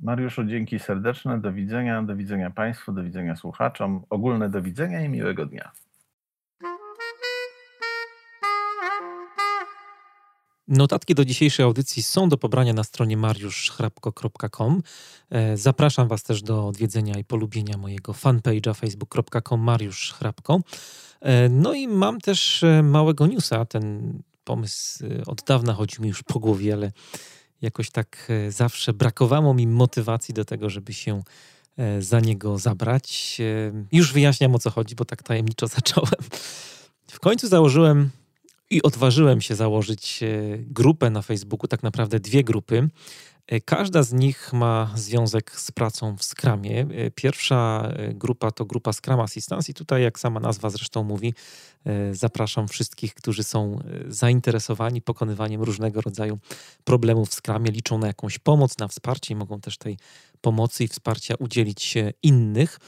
[0.00, 1.40] Mariuszu, dzięki serdeczne.
[1.40, 4.02] Do widzenia, do widzenia Państwu, do widzenia słuchaczom.
[4.10, 5.70] Ogólne do widzenia i miłego dnia.
[10.68, 14.82] Notatki do dzisiejszej audycji są do pobrania na stronie mariuszchrapko.com.
[15.30, 20.60] E, zapraszam Was też do odwiedzenia i polubienia mojego fanpage'a facebook.com Mariusz Chrapko.
[21.20, 23.64] E, no i mam też e, małego newsa.
[23.64, 24.12] Ten
[24.44, 26.92] pomysł od dawna chodzi mi już po głowie, ale
[27.62, 31.22] jakoś tak zawsze brakowało mi motywacji do tego, żeby się
[31.98, 33.38] za niego zabrać.
[33.92, 36.20] Już wyjaśniam o co chodzi, bo tak tajemniczo zacząłem.
[37.08, 38.10] W końcu założyłem
[38.72, 40.26] i odważyłem się założyć e,
[40.58, 42.88] grupę na Facebooku, tak naprawdę dwie grupy.
[43.46, 46.80] E, każda z nich ma związek z pracą w Scrumie.
[46.80, 51.34] E, pierwsza grupa to grupa Scrum Assistance i tutaj, jak sama nazwa zresztą mówi,
[52.12, 56.38] zapraszam wszystkich, którzy są zainteresowani pokonywaniem różnego rodzaju
[56.84, 59.96] problemów w Scrumie, liczą na jakąś pomoc, na wsparcie i mogą też tej
[60.40, 62.78] pomocy i wsparcia udzielić innych.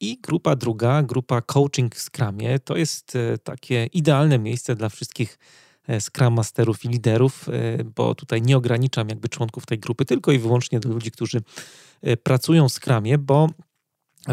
[0.00, 5.38] I grupa druga, grupa coaching w Scrumie, to jest e, takie idealne miejsce dla wszystkich
[5.86, 10.32] e, Scrum Masterów i liderów, e, bo tutaj nie ograniczam jakby członków tej grupy tylko
[10.32, 11.40] i wyłącznie do ludzi, którzy
[12.22, 13.48] pracują w Scrumie, bo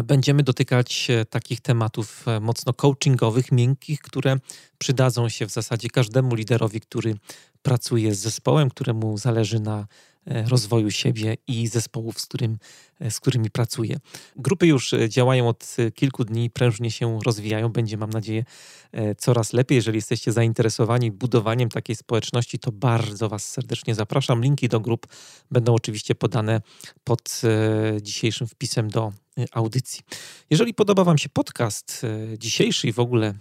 [0.02, 4.36] będziemy dotykać e, takich tematów e, mocno coachingowych, miękkich, które
[4.78, 7.14] przydadzą się w zasadzie każdemu liderowi, który
[7.62, 9.86] pracuje z zespołem, któremu zależy na
[10.26, 12.58] e, rozwoju siebie i zespołów, z, którym,
[13.10, 13.96] z którymi pracuje.
[14.36, 17.68] Grupy już działają od kilku dni, prężnie się rozwijają.
[17.68, 18.44] Będzie, mam nadzieję,
[19.18, 19.76] coraz lepiej.
[19.76, 24.42] Jeżeli jesteście zainteresowani budowaniem takiej społeczności, to bardzo Was serdecznie zapraszam.
[24.42, 25.06] Linki do grup
[25.50, 26.60] będą oczywiście podane
[27.04, 27.40] pod
[28.02, 29.12] dzisiejszym wpisem do
[29.52, 30.02] audycji.
[30.50, 33.34] Jeżeli podoba Wam się podcast y, dzisiejszy i w ogóle y,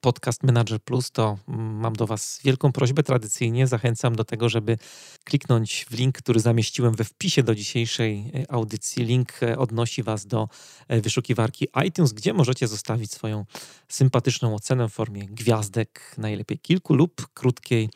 [0.00, 3.02] podcast Manager Plus, to mm, mam do Was wielką prośbę.
[3.02, 4.78] Tradycyjnie zachęcam do tego, żeby
[5.24, 9.04] kliknąć w link, który zamieściłem we wpisie do dzisiejszej audycji.
[9.04, 10.48] Link odnosi Was do
[10.88, 13.44] wyszukiwarki iTunes, gdzie możecie zostawić swoją
[13.88, 17.90] sympatyczną ocenę w formie gwiazdek, najlepiej kilku lub krótkiej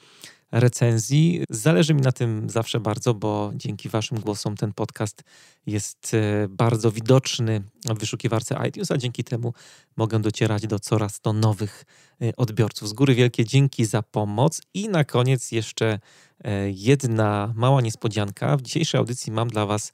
[0.55, 1.45] recenzji.
[1.51, 5.23] Zależy mi na tym zawsze bardzo, bo dzięki Waszym głosom ten podcast
[5.67, 9.55] jest e, bardzo widoczny w wyszukiwarce iTunes, a dzięki temu
[9.97, 11.85] mogę docierać do coraz to nowych
[12.23, 12.89] e, odbiorców.
[12.89, 15.99] Z góry wielkie dzięki za pomoc i na koniec jeszcze
[16.45, 18.57] e, jedna mała niespodzianka.
[18.57, 19.93] W dzisiejszej audycji mam dla Was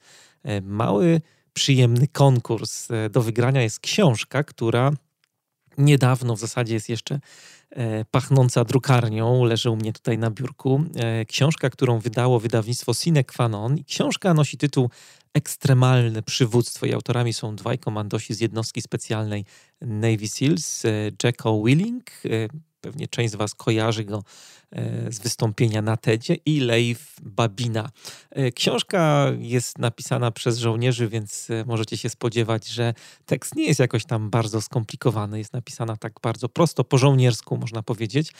[0.61, 1.21] mały,
[1.53, 2.87] przyjemny konkurs.
[3.11, 4.91] Do wygrania jest książka, która
[5.77, 7.19] niedawno w zasadzie jest jeszcze
[8.11, 10.83] pachnąca drukarnią, leży u mnie tutaj na biurku.
[10.95, 13.83] E, książka, którą wydało wydawnictwo Sine Qua Non.
[13.83, 14.89] Książka nosi tytuł
[15.33, 19.45] Ekstremalne przywództwo i autorami są dwaj komandosi z jednostki specjalnej
[19.81, 20.89] Navy Seals, e,
[21.23, 22.11] Jacko Willing,
[22.81, 24.60] pewnie część z Was kojarzy go E,
[25.09, 27.89] z wystąpienia na TEDzie i Leif Babina.
[28.29, 32.93] E, książka jest napisana przez żołnierzy, więc e, możecie się spodziewać, że
[33.25, 35.37] tekst nie jest jakoś tam bardzo skomplikowany.
[35.37, 38.31] Jest napisana tak bardzo prosto, po żołniersku można powiedzieć.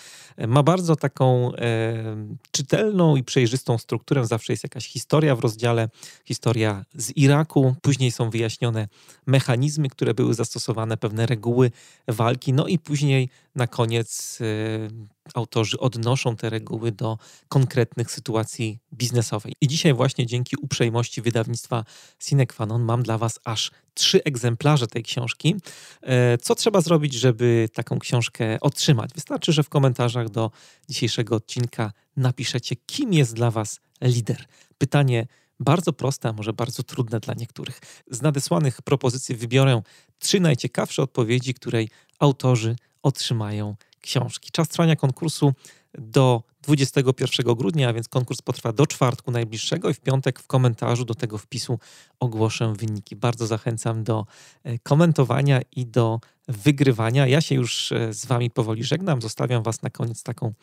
[0.47, 2.03] Ma bardzo taką e,
[2.51, 4.25] czytelną i przejrzystą strukturę.
[4.25, 5.89] Zawsze jest jakaś historia w rozdziale,
[6.25, 7.75] historia z Iraku.
[7.81, 8.87] Później są wyjaśnione
[9.25, 11.71] mechanizmy, które były zastosowane, pewne reguły
[12.07, 12.53] walki.
[12.53, 17.17] No i później na koniec e, autorzy odnoszą te reguły do
[17.49, 19.53] konkretnych sytuacji biznesowej.
[19.61, 21.83] I dzisiaj właśnie dzięki uprzejmości wydawnictwa
[22.19, 25.55] Sine Qua non mam dla Was aż trzy egzemplarze tej książki.
[26.01, 29.09] E, co trzeba zrobić, żeby taką książkę otrzymać?
[29.15, 30.51] Wystarczy, że w komentarzach do
[30.89, 34.45] dzisiejszego odcinka napiszecie, kim jest dla Was lider.
[34.77, 35.27] Pytanie
[35.59, 37.79] bardzo proste, a może bardzo trudne dla niektórych.
[38.11, 39.81] Z nadesłanych propozycji wybiorę
[40.19, 44.51] trzy najciekawsze odpowiedzi, której autorzy otrzymają książki.
[44.51, 45.53] Czas trwania konkursu
[45.97, 51.05] do 21 grudnia, a więc konkurs potrwa do czwartku najbliższego i w piątek w komentarzu
[51.05, 51.79] do tego wpisu
[52.19, 53.15] ogłoszę wyniki.
[53.15, 54.25] Bardzo zachęcam do
[54.63, 57.27] e, komentowania i do wygrywania.
[57.27, 59.21] Ja się już e, z Wami powoli żegnam.
[59.21, 60.53] Zostawiam Was na koniec taką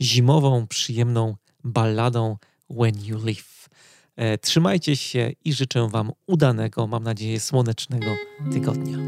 [0.00, 2.36] zimową, przyjemną balladą
[2.70, 3.68] When You Live.
[4.16, 8.06] E, trzymajcie się i życzę Wam udanego, mam nadzieję, słonecznego
[8.52, 8.98] tygodnia.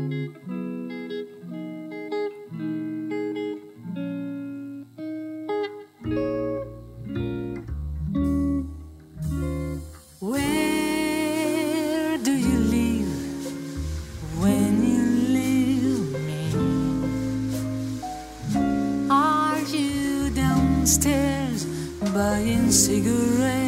[22.14, 23.67] Buying cigarettes.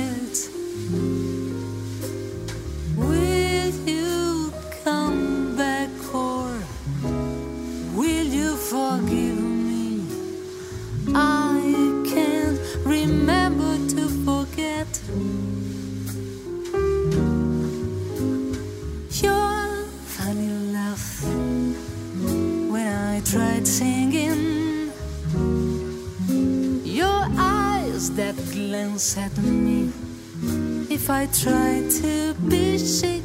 [31.03, 33.20] If I try to be chic